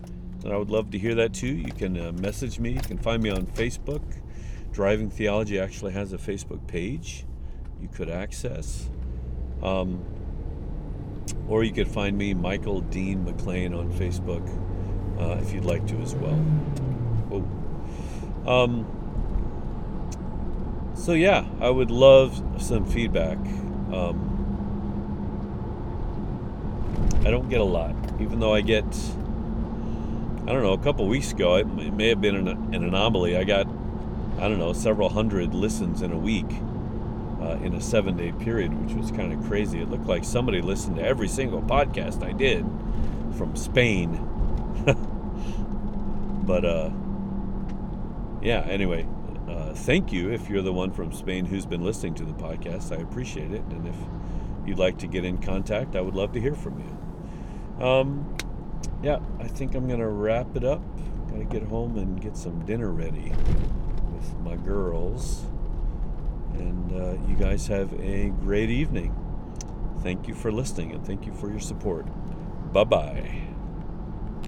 and 0.43 0.53
I 0.53 0.57
would 0.57 0.69
love 0.69 0.91
to 0.91 0.99
hear 0.99 1.15
that 1.15 1.33
too. 1.33 1.47
You 1.47 1.71
can 1.73 1.99
uh, 1.99 2.11
message 2.11 2.59
me. 2.59 2.71
You 2.71 2.81
can 2.81 2.97
find 2.97 3.23
me 3.23 3.29
on 3.29 3.45
Facebook. 3.47 4.03
Driving 4.71 5.09
Theology 5.09 5.59
actually 5.59 5.93
has 5.93 6.13
a 6.13 6.17
Facebook 6.17 6.65
page 6.67 7.25
you 7.81 7.87
could 7.87 8.09
access. 8.09 8.89
Um, 9.61 10.03
or 11.47 11.63
you 11.63 11.71
could 11.71 11.87
find 11.87 12.17
me, 12.17 12.33
Michael 12.33 12.81
Dean 12.81 13.23
McLean, 13.25 13.73
on 13.73 13.91
Facebook 13.91 14.47
uh, 15.19 15.41
if 15.41 15.53
you'd 15.53 15.65
like 15.65 15.85
to 15.87 15.95
as 15.97 16.15
well. 16.15 16.39
Um, 18.47 18.85
so, 20.95 21.13
yeah, 21.13 21.45
I 21.59 21.69
would 21.69 21.91
love 21.91 22.41
some 22.59 22.85
feedback. 22.85 23.37
Um, 23.93 24.29
I 27.25 27.31
don't 27.31 27.49
get 27.49 27.61
a 27.61 27.65
lot 27.65 27.95
even 28.19 28.39
though 28.39 28.53
I 28.53 28.61
get, 28.61 28.85
I 28.85 30.53
don't 30.53 30.63
know, 30.63 30.73
a 30.73 30.77
couple 30.77 31.07
weeks 31.07 31.31
ago, 31.31 31.55
it, 31.55 31.67
may 31.67 32.09
have 32.09 32.21
been 32.21 32.35
an, 32.35 32.47
an, 32.47 32.83
anomaly. 32.83 33.37
I 33.37 33.43
got, 33.43 33.67
I 34.37 34.47
don't 34.47 34.59
know, 34.59 34.73
several 34.73 35.09
hundred 35.09 35.53
listens 35.53 36.01
in 36.01 36.11
a 36.11 36.17
week 36.17 36.49
uh, 37.43 37.57
in 37.63 37.73
a 37.73 37.81
seven 37.81 38.15
day 38.15 38.31
period, 38.31 38.73
which 38.73 38.95
was 38.95 39.11
kind 39.11 39.33
of 39.33 39.43
crazy. 39.45 39.81
It 39.81 39.89
looked 39.89 40.05
like 40.05 40.23
somebody 40.23 40.61
listened 40.61 40.95
to 40.97 41.03
every 41.03 41.27
single 41.27 41.61
podcast 41.61 42.23
I 42.23 42.31
did 42.31 42.65
from 43.37 43.55
Spain. 43.55 44.11
but, 46.45 46.63
uh, 46.63 46.91
yeah, 48.41 48.61
anyway, 48.61 49.07
uh, 49.49 49.73
thank 49.73 50.11
you 50.11 50.31
if 50.31 50.49
you're 50.49 50.61
the 50.61 50.73
one 50.73 50.91
from 50.91 51.11
Spain 51.11 51.45
who's 51.45 51.65
been 51.65 51.83
listening 51.83 52.13
to 52.15 52.25
the 52.25 52.33
podcast. 52.33 52.97
I 52.97 53.01
appreciate 53.01 53.51
it. 53.51 53.63
And 53.69 53.87
if 53.87 53.95
you'd 54.65 54.79
like 54.79 54.97
to 54.99 55.07
get 55.07 55.25
in 55.25 55.37
contact, 55.37 55.95
I 55.95 56.01
would 56.01 56.15
love 56.15 56.31
to 56.33 56.41
hear 56.41 56.55
from 56.55 56.79
you. 56.79 57.85
Um, 57.85 58.37
yeah, 59.01 59.19
I 59.39 59.47
think 59.47 59.75
I'm 59.75 59.87
gonna 59.87 60.07
wrap 60.07 60.55
it 60.55 60.63
up. 60.63 60.81
Gotta 61.29 61.43
get 61.45 61.63
home 61.63 61.97
and 61.97 62.21
get 62.21 62.37
some 62.37 62.65
dinner 62.65 62.91
ready 62.91 63.33
with 64.13 64.39
my 64.39 64.55
girls. 64.55 65.45
And 66.53 66.91
uh, 66.91 67.27
you 67.27 67.35
guys 67.35 67.67
have 67.67 67.93
a 67.99 68.29
great 68.41 68.69
evening. 68.69 69.15
Thank 70.01 70.27
you 70.27 70.35
for 70.35 70.51
listening 70.51 70.91
and 70.91 71.05
thank 71.05 71.25
you 71.25 71.33
for 71.33 71.49
your 71.49 71.59
support. 71.59 72.05
Bye 72.73 72.83
bye. 72.83 73.42